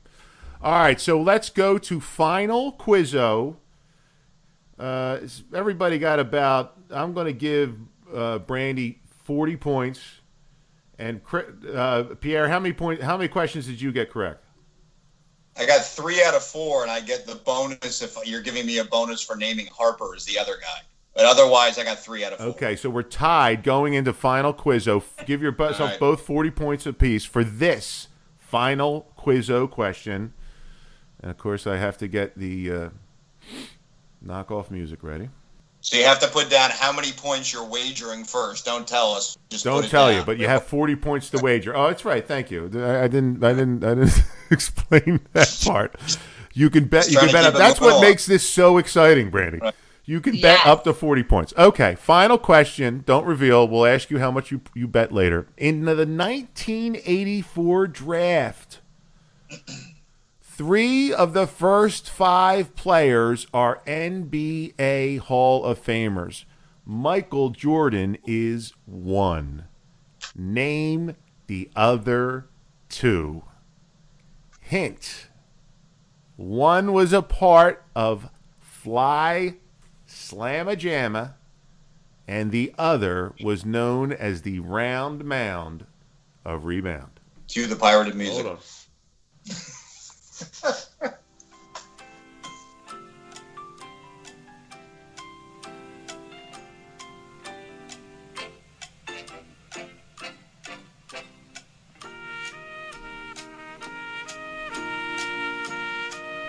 All 0.62 0.72
right, 0.78 1.00
so 1.00 1.20
let's 1.20 1.48
go 1.50 1.76
to 1.78 2.00
final 2.00 2.74
quizzo. 2.74 3.56
Uh, 4.78 5.18
everybody 5.54 5.98
got 5.98 6.20
about. 6.20 6.76
I'm 6.90 7.14
going 7.14 7.26
to 7.26 7.32
give 7.32 7.74
uh, 8.12 8.38
Brandi 8.40 8.96
40 9.24 9.56
points, 9.56 10.00
and 10.98 11.20
uh, 11.72 12.04
Pierre, 12.20 12.48
how 12.48 12.58
many 12.58 12.72
point? 12.72 13.00
How 13.02 13.16
many 13.16 13.28
questions 13.28 13.66
did 13.66 13.80
you 13.80 13.92
get 13.92 14.10
correct? 14.10 14.44
I 15.56 15.66
got 15.66 15.84
three 15.84 16.22
out 16.22 16.34
of 16.34 16.42
four, 16.42 16.82
and 16.82 16.90
I 16.90 17.00
get 17.00 17.26
the 17.26 17.34
bonus 17.36 18.02
if 18.02 18.16
you're 18.24 18.42
giving 18.42 18.66
me 18.66 18.78
a 18.78 18.84
bonus 18.84 19.22
for 19.22 19.36
naming 19.36 19.66
Harper 19.66 20.14
as 20.14 20.24
the 20.24 20.38
other 20.38 20.54
guy. 20.60 20.80
But 21.14 21.24
otherwise, 21.24 21.78
I 21.78 21.84
got 21.84 21.98
three 21.98 22.24
out 22.24 22.32
of 22.32 22.38
four. 22.38 22.48
Okay, 22.48 22.76
so 22.76 22.88
we're 22.88 23.02
tied 23.02 23.62
going 23.62 23.94
into 23.94 24.12
final 24.12 24.54
quizzo. 24.54 25.02
Give 25.26 25.42
yourself 25.42 25.80
right. 25.80 26.00
both 26.00 26.22
40 26.22 26.50
points 26.52 26.86
apiece 26.86 27.24
for 27.24 27.42
this 27.42 28.08
final 28.38 29.12
quizzo 29.18 29.70
question. 29.70 30.32
And 31.20 31.30
of 31.30 31.36
course, 31.36 31.66
I 31.66 31.76
have 31.76 31.98
to 31.98 32.08
get 32.08 32.38
the 32.38 32.70
uh, 32.70 32.88
knockoff 34.24 34.70
music 34.70 35.02
ready. 35.02 35.30
So 35.82 35.96
you 35.96 36.04
have 36.04 36.20
to 36.20 36.28
put 36.28 36.50
down 36.50 36.70
how 36.70 36.92
many 36.92 37.10
points 37.12 37.52
you're 37.52 37.64
wagering 37.64 38.24
first. 38.24 38.66
Don't 38.66 38.86
tell 38.86 39.12
us. 39.12 39.38
Just 39.48 39.64
Don't 39.64 39.76
put 39.76 39.86
it 39.86 39.90
tell 39.90 40.12
you, 40.12 40.22
but 40.22 40.38
you 40.38 40.46
have 40.46 40.64
40 40.64 40.96
points 40.96 41.30
to 41.30 41.38
wager. 41.38 41.74
Oh, 41.74 41.88
that's 41.88 42.04
right. 42.04 42.26
Thank 42.26 42.50
you. 42.50 42.70
I, 42.74 43.04
I 43.04 43.08
didn't. 43.08 43.42
I 43.42 43.54
didn't. 43.54 43.82
I 43.82 43.94
didn't 43.94 44.22
explain 44.50 45.20
that 45.32 45.62
part. 45.64 45.96
You 46.52 46.68
can 46.68 46.84
bet. 46.84 47.10
You 47.10 47.18
can 47.18 47.32
bet. 47.32 47.46
Up. 47.46 47.54
That's 47.54 47.80
what 47.80 48.02
makes 48.02 48.26
this 48.26 48.46
so 48.48 48.76
exciting, 48.76 49.30
Brandi. 49.30 49.60
Right. 49.60 49.74
You 50.04 50.20
can 50.20 50.40
bet 50.40 50.66
up 50.66 50.84
to 50.84 50.92
40 50.92 51.22
points. 51.22 51.54
Okay. 51.56 51.94
Final 51.94 52.36
question. 52.36 53.04
Don't 53.06 53.24
reveal. 53.24 53.68
We'll 53.68 53.86
ask 53.86 54.10
you 54.10 54.18
how 54.18 54.30
much 54.32 54.50
you 54.50 54.60
you 54.74 54.88
bet 54.88 55.12
later. 55.12 55.46
In 55.56 55.84
the 55.84 55.94
1984 55.94 57.86
draft, 57.86 58.80
three 60.60 61.10
of 61.10 61.32
the 61.32 61.46
first 61.46 62.10
five 62.10 62.76
players 62.76 63.46
are 63.54 63.80
NBA 63.86 65.18
Hall 65.20 65.64
of 65.64 65.82
Famers. 65.82 66.44
Michael 66.84 67.48
Jordan 67.48 68.18
is 68.26 68.74
one. 68.84 69.64
Name 70.36 71.16
the 71.46 71.70
other 71.74 72.50
two. 72.90 73.42
Hint. 74.60 75.28
One 76.36 76.92
was 76.92 77.14
a 77.14 77.22
part 77.22 77.82
of 77.96 78.28
Phi 78.60 79.54
Slama 80.06 80.76
Jama, 80.76 81.36
and 82.28 82.52
the 82.52 82.74
other 82.76 83.32
was 83.42 83.64
known 83.64 84.12
as 84.12 84.42
the 84.42 84.58
Round 84.58 85.24
Mound 85.24 85.86
of 86.44 86.66
Rebound. 86.66 87.18
Cue 87.48 87.66
the 87.66 87.76
pirated 87.76 88.14
music. 88.14 88.58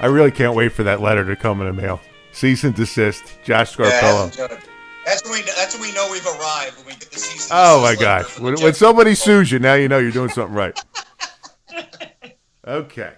I 0.01 0.07
really 0.07 0.31
can't 0.31 0.55
wait 0.55 0.71
for 0.71 0.81
that 0.83 0.99
letter 0.99 1.23
to 1.23 1.35
come 1.35 1.61
in 1.61 1.67
the 1.67 1.73
mail. 1.79 2.01
Cease 2.31 2.63
and 2.63 2.73
desist, 2.73 3.23
Josh 3.43 3.77
Yeah, 3.77 3.85
Scarpello. 3.85 4.35
that's, 4.35 4.67
that's 5.05 5.23
when 5.23 5.33
we 5.33 5.41
that's 5.43 5.73
when 5.75 5.83
we 5.83 5.91
know 5.93 6.09
we've 6.11 6.25
arrived 6.25 6.77
when 6.77 6.87
we 6.87 6.93
get 6.93 7.11
the 7.11 7.19
season. 7.19 7.51
Oh 7.53 7.81
my 7.81 7.95
gosh! 7.95 8.39
When, 8.39 8.59
when 8.61 8.73
somebody 8.73 9.13
sues 9.13 9.51
you, 9.51 9.59
now 9.59 9.75
you 9.75 9.87
know 9.87 9.99
you're 9.99 10.11
doing 10.11 10.29
something 10.29 10.55
right. 10.55 10.79
Okay. 12.67 13.13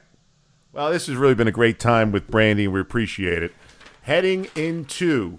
Well, 0.74 0.92
this 0.92 1.06
has 1.06 1.16
really 1.16 1.36
been 1.36 1.48
a 1.48 1.52
great 1.52 1.80
time 1.80 2.12
with 2.12 2.32
Brandi, 2.32 2.68
we 2.68 2.80
appreciate 2.80 3.44
it. 3.44 3.54
Heading 4.02 4.48
into 4.56 5.38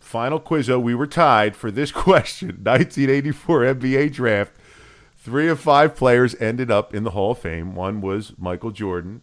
final 0.00 0.40
quizzo, 0.40 0.80
we 0.80 0.94
were 0.94 1.06
tied 1.06 1.54
for 1.54 1.70
this 1.70 1.92
question. 1.92 2.60
1984 2.62 3.60
NBA 3.60 4.12
draft. 4.14 4.52
Three 5.18 5.46
of 5.48 5.60
five 5.60 5.94
players 5.94 6.34
ended 6.40 6.70
up 6.70 6.94
in 6.94 7.04
the 7.04 7.10
Hall 7.10 7.32
of 7.32 7.38
Fame. 7.38 7.74
One 7.74 8.00
was 8.00 8.32
Michael 8.38 8.70
Jordan. 8.70 9.20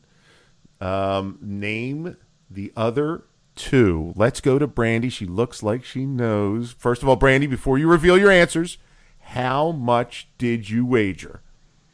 Um, 0.79 1.39
name 1.41 2.15
the 2.47 2.71
other 2.77 3.23
two. 3.55 4.13
Let's 4.15 4.41
go 4.41 4.59
to 4.59 4.67
Brandi. 4.67 5.11
She 5.11 5.25
looks 5.25 5.63
like 5.63 5.83
she 5.83 6.05
knows. 6.05 6.73
First 6.77 7.01
of 7.01 7.09
all, 7.09 7.17
Brandi, 7.17 7.49
before 7.49 7.79
you 7.79 7.89
reveal 7.89 8.19
your 8.19 8.31
answers, 8.31 8.77
how 9.19 9.71
much 9.71 10.29
did 10.37 10.69
you 10.69 10.85
wager? 10.85 11.41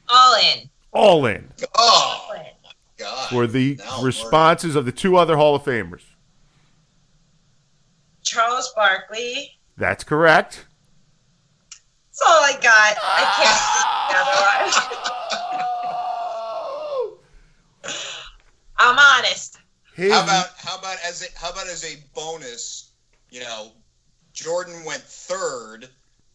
All 0.09 0.35
in. 0.41 0.69
All 0.91 1.25
in 1.25 1.51
Oh 1.61 1.65
All 1.75 2.33
in. 2.35 2.54
God! 2.97 3.29
for 3.29 3.47
the 3.47 3.75
Now 3.75 3.97
we're- 3.97 4.05
responses 4.08 4.75
of 4.75 4.86
the 4.86 4.91
two 4.91 5.17
other 5.17 5.36
Hall 5.38 5.55
of 5.55 5.63
Famers. 5.63 6.01
Charles 8.23 8.71
Barkley. 8.75 9.51
That's 9.77 10.03
correct. 10.03 10.65
That's 12.08 12.21
all 12.25 12.43
I 12.43 12.53
got. 12.53 12.97
I 13.03 13.23
can't 13.38 13.60
think 13.75 14.95
otherwise. 17.84 18.05
I'm 18.77 18.97
honest. 18.97 19.58
His, 19.95 20.12
How 20.12 20.23
about 20.23 20.47
how 20.58 20.77
about 20.77 20.97
as 21.05 21.21
a, 21.23 21.27
how 21.39 21.51
about 21.51 21.67
as 21.67 21.84
a 21.86 21.97
bonus? 22.13 22.91
You 23.29 23.41
know, 23.41 23.71
Jordan 24.34 24.84
went 24.86 25.01
third. 25.01 25.88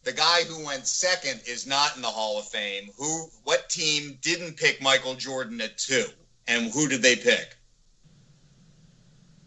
The 0.03 0.13
guy 0.13 0.45
who 0.45 0.65
went 0.65 0.87
second 0.87 1.43
is 1.47 1.67
not 1.67 1.95
in 1.97 2.01
the 2.03 2.09
Hall 2.09 2.39
of 2.39 2.47
Fame. 2.49 2.89
Who? 2.97 3.27
What 3.45 3.69
team 3.69 4.17
didn't 4.23 4.57
pick 4.57 4.81
Michael 4.81 5.15
Jordan 5.15 5.61
at 5.61 5.77
two? 5.77 6.07
And 6.51 6.73
who 6.73 6.89
did 6.89 7.01
they 7.01 7.17
pick? 7.17 7.57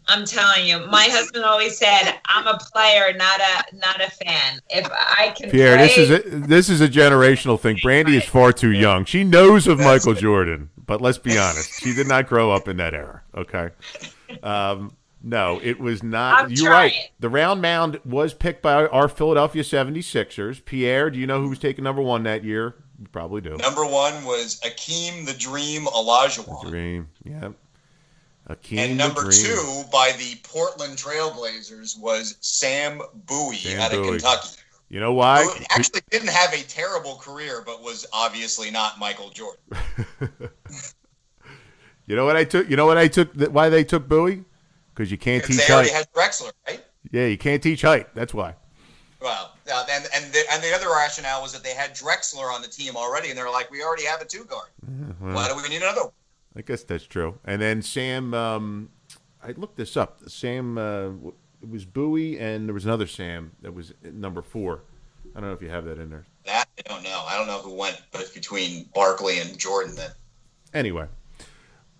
I'm 0.06 0.24
telling 0.24 0.66
you, 0.66 0.86
my 0.86 1.04
husband 1.04 1.44
always 1.44 1.78
said, 1.78 2.18
"I'm 2.26 2.46
a 2.46 2.58
player, 2.58 3.12
not 3.14 3.40
a 3.40 3.76
not 3.76 4.00
a 4.00 4.10
fan. 4.10 4.60
If 4.70 4.90
I 4.90 5.34
can 5.36 5.50
Pierre, 5.50 5.76
play, 5.76 5.86
this 5.86 5.98
is 5.98 6.10
a, 6.10 6.18
this 6.46 6.68
is 6.68 6.80
a 6.80 6.88
generational 6.88 7.58
thing. 7.58 7.76
Brandi 7.76 8.14
is 8.14 8.24
far 8.24 8.52
too 8.52 8.72
young. 8.72 9.04
She 9.04 9.24
knows 9.24 9.66
of 9.66 9.78
Michael. 9.78 10.14
Jordan, 10.14 10.70
but 10.76 11.00
let's 11.00 11.18
be 11.18 11.38
honest, 11.38 11.80
she 11.80 11.94
did 11.94 12.06
not 12.06 12.26
grow 12.26 12.50
up 12.50 12.68
in 12.68 12.76
that 12.78 12.92
era. 12.92 13.22
Okay. 13.34 13.70
Um, 14.42 14.94
no, 15.22 15.58
it 15.62 15.80
was 15.80 16.02
not. 16.02 16.44
I'm 16.44 16.50
you're 16.50 16.70
right. 16.70 16.92
The 17.18 17.30
round 17.30 17.62
mound 17.62 17.98
was 18.04 18.34
picked 18.34 18.60
by 18.60 18.86
our 18.86 19.08
Philadelphia 19.08 19.62
76ers. 19.62 20.62
Pierre, 20.64 21.08
do 21.08 21.18
you 21.18 21.26
know 21.26 21.40
who 21.40 21.48
was 21.48 21.58
taking 21.58 21.82
number 21.82 22.02
one 22.02 22.24
that 22.24 22.44
year? 22.44 22.74
You 23.00 23.06
probably 23.12 23.40
do. 23.40 23.56
Number 23.56 23.84
one 23.84 24.24
was 24.24 24.60
Akeem 24.60 25.26
the 25.26 25.34
Dream 25.34 25.86
Olajuwon. 25.86 26.64
The 26.64 26.70
Dream. 26.70 27.08
Yep. 27.24 27.52
Akeem 28.50 28.78
And 28.78 28.92
the 28.92 28.94
number 28.96 29.30
two 29.30 29.82
by 29.90 30.12
the 30.18 30.38
Portland 30.42 30.96
Trailblazers 30.96 31.98
was 31.98 32.36
Sam 32.40 33.00
Bowie 33.26 33.56
Sam 33.56 33.80
out 33.80 33.92
of 33.92 34.02
Bowie. 34.02 34.10
Kentucky. 34.18 34.60
You 34.90 35.00
know 35.00 35.14
why? 35.14 35.44
Who 35.44 35.64
actually 35.70 36.02
didn't 36.10 36.28
have 36.28 36.52
a 36.52 36.62
terrible 36.64 37.16
career, 37.16 37.62
but 37.64 37.82
was 37.82 38.06
obviously 38.12 38.70
not 38.70 38.98
Michael 38.98 39.30
Jordan. 39.30 39.80
You 42.06 42.16
know 42.16 42.26
what 42.26 42.36
I 42.36 42.44
took? 42.44 42.68
You 42.68 42.76
know 42.76 42.86
what 42.86 42.98
I 42.98 43.08
took? 43.08 43.32
Why 43.34 43.68
they 43.68 43.84
took 43.84 44.08
Bowie? 44.08 44.44
Because 44.92 45.10
you 45.10 45.18
can't 45.18 45.42
teach 45.44 45.66
they 45.66 45.72
already 45.72 45.90
height. 45.90 46.06
had 46.06 46.12
Drexler, 46.12 46.52
right? 46.66 46.84
Yeah, 47.10 47.26
you 47.26 47.38
can't 47.38 47.62
teach 47.62 47.82
height. 47.82 48.14
That's 48.14 48.34
why. 48.34 48.54
Well, 49.24 49.54
uh, 49.72 49.86
and 49.90 50.04
and 50.14 50.30
the, 50.34 50.42
and 50.52 50.62
the 50.62 50.74
other 50.74 50.90
rationale 50.90 51.40
was 51.40 51.54
that 51.54 51.64
they 51.64 51.72
had 51.72 51.94
Drexler 51.94 52.52
on 52.52 52.60
the 52.60 52.68
team 52.68 52.94
already, 52.94 53.30
and 53.30 53.38
they're 53.38 53.50
like, 53.50 53.70
we 53.70 53.82
already 53.82 54.04
have 54.04 54.20
a 54.20 54.26
two 54.26 54.44
guard. 54.44 54.68
well. 55.18 55.34
Why 55.34 55.48
do 55.48 55.56
we 55.56 55.66
need 55.66 55.80
another? 55.82 56.02
one? 56.02 56.12
I 56.54 56.60
guess 56.60 56.82
that's 56.82 57.06
true. 57.06 57.38
And 57.46 57.60
then 57.60 57.80
Sam, 57.80 58.34
um, 58.34 58.90
I 59.42 59.52
looked 59.52 59.78
this 59.78 59.96
up. 59.96 60.20
Sam, 60.28 60.76
uh, 60.76 61.08
it 61.62 61.70
was 61.70 61.86
Bowie, 61.86 62.38
and 62.38 62.68
there 62.68 62.74
was 62.74 62.84
another 62.84 63.06
Sam 63.06 63.52
that 63.62 63.72
was 63.72 63.94
number 64.02 64.42
four. 64.42 64.82
I 65.34 65.40
don't 65.40 65.48
know 65.48 65.54
if 65.54 65.62
you 65.62 65.70
have 65.70 65.86
that 65.86 65.98
in 65.98 66.10
there. 66.10 66.26
That 66.44 66.68
I 66.78 66.82
don't 66.92 67.02
know. 67.02 67.24
I 67.26 67.38
don't 67.38 67.46
know 67.46 67.60
who 67.60 67.72
went, 67.72 68.02
but 68.12 68.30
between 68.34 68.90
Barkley 68.94 69.40
and 69.40 69.56
Jordan, 69.58 69.94
then. 69.96 70.10
Anyway, 70.74 71.06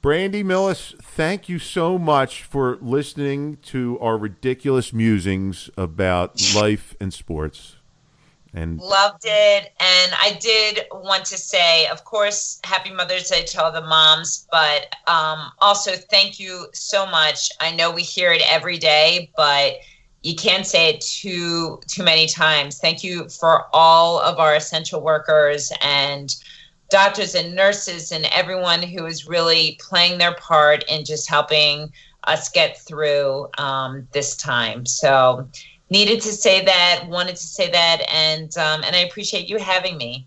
Brandi 0.04 0.44
Millis, 0.44 0.94
thank 1.02 1.48
you 1.48 1.58
so 1.58 1.96
much 1.96 2.42
for 2.42 2.76
listening 2.82 3.56
to 3.62 3.98
our 4.00 4.18
ridiculous 4.18 4.92
musings 4.92 5.70
about 5.78 6.38
life 6.54 6.94
and 7.00 7.10
sports. 7.10 7.76
And 8.52 8.78
loved 8.78 9.22
it, 9.24 9.72
and 9.80 10.12
I 10.20 10.36
did 10.38 10.80
want 10.92 11.24
to 11.24 11.38
say, 11.38 11.86
of 11.86 12.04
course, 12.04 12.60
Happy 12.64 12.92
Mother's 12.92 13.30
Day 13.30 13.44
to 13.44 13.64
all 13.64 13.72
the 13.72 13.80
moms, 13.80 14.46
but 14.52 14.94
um, 15.06 15.50
also 15.60 15.92
thank 15.92 16.38
you 16.38 16.66
so 16.74 17.06
much. 17.06 17.48
I 17.58 17.74
know 17.74 17.90
we 17.90 18.02
hear 18.02 18.30
it 18.30 18.42
every 18.46 18.76
day, 18.76 19.30
but 19.38 19.76
you 20.22 20.36
can't 20.36 20.66
say 20.66 20.90
it 20.90 21.00
too 21.00 21.80
too 21.88 22.02
many 22.02 22.26
times. 22.26 22.78
Thank 22.78 23.04
you 23.04 23.30
for 23.30 23.68
all 23.72 24.20
of 24.20 24.38
our 24.38 24.54
essential 24.54 25.00
workers 25.00 25.72
and 25.80 26.36
doctors 26.90 27.34
and 27.34 27.54
nurses 27.54 28.12
and 28.12 28.26
everyone 28.26 28.82
who 28.82 29.06
is 29.06 29.26
really 29.26 29.78
playing 29.80 30.18
their 30.18 30.34
part 30.34 30.84
in 30.88 31.04
just 31.04 31.28
helping 31.28 31.92
us 32.24 32.48
get 32.48 32.78
through 32.80 33.48
um, 33.58 34.06
this 34.12 34.36
time. 34.36 34.86
So 34.86 35.48
needed 35.90 36.20
to 36.22 36.32
say 36.32 36.64
that, 36.64 37.04
wanted 37.08 37.36
to 37.36 37.42
say 37.42 37.70
that, 37.70 38.02
and 38.12 38.56
um, 38.56 38.82
and 38.84 38.96
I 38.96 39.00
appreciate 39.00 39.48
you 39.48 39.58
having 39.58 39.96
me. 39.96 40.26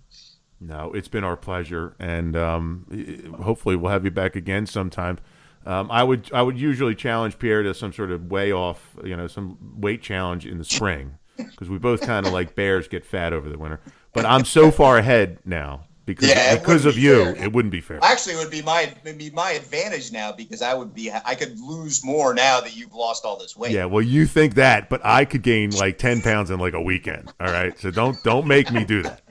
No, 0.60 0.92
it's 0.94 1.08
been 1.08 1.24
our 1.24 1.38
pleasure, 1.38 1.96
and 2.00 2.36
um, 2.36 3.36
hopefully 3.42 3.76
we'll 3.76 3.92
have 3.92 4.06
you 4.06 4.12
back 4.12 4.36
again 4.36 4.66
sometime. 4.66 5.20
Um, 5.66 5.92
I 5.92 6.04
would 6.04 6.32
I 6.34 6.42
would 6.42 6.58
usually 6.58 6.96
challenge 6.96 7.38
Pierre 7.40 7.64
to 7.64 7.74
some 7.74 7.92
sort 7.92 8.12
of 8.12 8.32
weigh 8.32 8.52
off, 8.52 8.96
you 9.04 9.16
know, 9.16 9.28
some 9.28 9.58
weight 9.78 10.02
challenge 10.02 10.46
in 10.46 10.58
the 10.58 10.64
spring 10.64 11.18
because 11.36 11.70
we 11.70 11.78
both 11.78 12.02
kind 12.02 12.26
of 12.26 12.34
like 12.34 12.56
bears 12.56 12.88
get 12.88 13.06
fat 13.06 13.34
over 13.34 13.50
the 13.50 13.58
winter. 13.58 13.80
But 14.14 14.26
I'm 14.26 14.46
so 14.46 14.72
far 14.72 14.98
ahead 14.98 15.40
now 15.46 15.84
because 16.08 16.30
Yeah, 16.30 16.56
because 16.58 16.86
of 16.86 16.96
be 16.96 17.02
you, 17.02 17.26
fair. 17.26 17.44
it 17.44 17.54
wouldn't 17.54 17.72
be 17.72 17.82
fair. 17.82 18.00
Actually, 18.02 18.34
it 18.36 18.38
would 18.38 18.50
be 18.50 18.64
my 18.64 18.92
it'd 19.04 19.18
be 19.20 19.30
my 19.30 19.52
advantage 19.52 20.12
now 20.12 20.32
because 20.32 20.64
I 20.64 20.74
would 20.74 20.96
be 20.96 21.12
I 21.12 21.36
could 21.36 21.60
lose 21.60 22.04
more 22.04 22.34
now 22.34 22.60
that 22.62 22.76
you've 22.76 22.94
lost 22.96 23.26
all 23.26 23.38
this 23.38 23.56
weight. 23.56 23.72
Yeah, 23.72 23.86
well, 23.86 24.02
you 24.02 24.26
think 24.26 24.56
that, 24.56 24.90
but 24.90 25.02
I 25.06 25.26
could 25.26 25.44
gain 25.44 25.70
like 25.72 26.00
ten 26.00 26.22
pounds 26.24 26.50
in 26.50 26.60
like 26.60 26.74
a 26.74 26.82
weekend. 26.82 27.32
All 27.40 27.52
right, 27.52 27.78
so 27.80 27.92
don't 27.92 28.18
don't 28.24 28.48
make 28.48 28.72
me 28.72 28.84
do 28.86 29.04
that. 29.04 29.22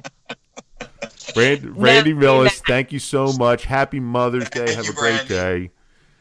Brand, 1.35 1.77
Randy 1.77 2.12
No, 2.12 2.20
Millis, 2.41 2.45
no. 2.45 2.74
thank 2.74 2.93
you 2.93 2.99
so 3.01 3.33
much. 3.33 3.64
Happy 3.64 3.99
Mother's 3.99 4.49
Day. 4.51 4.72
Have 4.74 4.85
you, 4.85 4.93
a 4.93 4.95
great 4.95 5.20
Brandi. 5.22 5.29
day, 5.29 5.70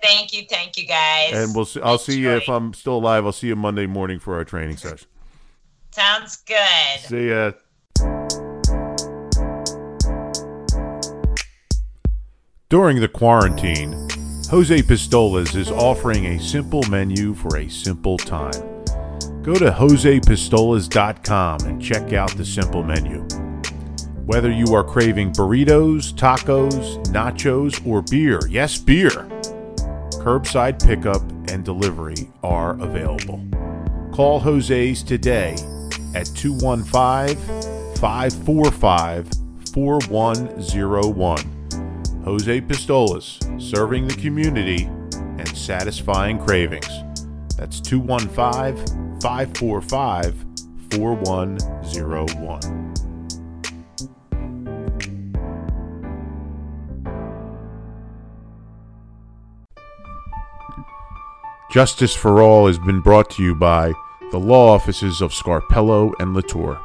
Thank 0.01 0.33
you, 0.33 0.43
thank 0.49 0.77
you, 0.77 0.87
guys. 0.87 1.33
and 1.33 1.55
we'll 1.55 1.65
see, 1.65 1.81
I'll 1.81 1.97
see 1.97 2.19
you 2.19 2.31
if 2.31 2.49
I'm 2.49 2.73
still 2.73 2.97
alive. 2.97 3.25
I'll 3.25 3.31
see 3.31 3.47
you 3.47 3.55
Monday 3.55 3.85
morning 3.85 4.19
for 4.19 4.35
our 4.35 4.43
training 4.43 4.77
session. 4.77 5.07
Sounds 5.91 6.37
good. 6.37 6.99
See 6.99 7.29
ya. 7.29 7.51
During 12.67 12.99
the 12.99 13.07
quarantine, 13.07 13.91
Jose 14.49 14.81
Pistolas 14.81 15.55
is 15.55 15.69
offering 15.69 16.25
a 16.25 16.39
simple 16.39 16.81
menu 16.89 17.35
for 17.35 17.57
a 17.57 17.69
simple 17.69 18.17
time. 18.17 18.59
Go 19.43 19.53
to 19.53 19.69
josepistolas.com 19.69 21.59
and 21.67 21.79
check 21.79 22.13
out 22.13 22.35
the 22.35 22.43
simple 22.43 22.81
menu. 22.81 23.19
Whether 24.25 24.51
you 24.51 24.73
are 24.73 24.83
craving 24.83 25.33
burritos, 25.33 26.11
tacos, 26.15 27.05
nachos, 27.05 27.85
or 27.85 28.01
beer, 28.01 28.39
yes, 28.49 28.79
beer, 28.79 29.11
curbside 30.17 30.83
pickup 30.83 31.21
and 31.51 31.63
delivery 31.63 32.31
are 32.41 32.71
available. 32.81 33.45
Call 34.11 34.39
Jose's 34.39 35.03
today 35.03 35.55
at 36.15 36.25
215 36.33 37.37
545 37.97 39.29
4101. 39.71 41.54
Jose 42.25 42.61
Pistolas, 42.61 43.61
serving 43.61 44.07
the 44.07 44.15
community 44.15 44.89
and 45.37 45.55
satisfying 45.55 46.39
cravings. 46.39 46.89
That's 47.55 47.79
215 47.79 49.21
545 49.21 50.45
4101. 50.89 52.93
Justice 61.71 62.15
for 62.15 62.41
All 62.41 62.65
has 62.65 62.79
been 62.79 63.01
brought 63.01 63.29
to 63.31 63.43
you 63.43 63.53
by 63.53 63.93
the 64.31 64.39
law 64.39 64.73
offices 64.73 65.21
of 65.21 65.31
Scarpello 65.31 66.11
and 66.19 66.33
Latour. 66.33 66.81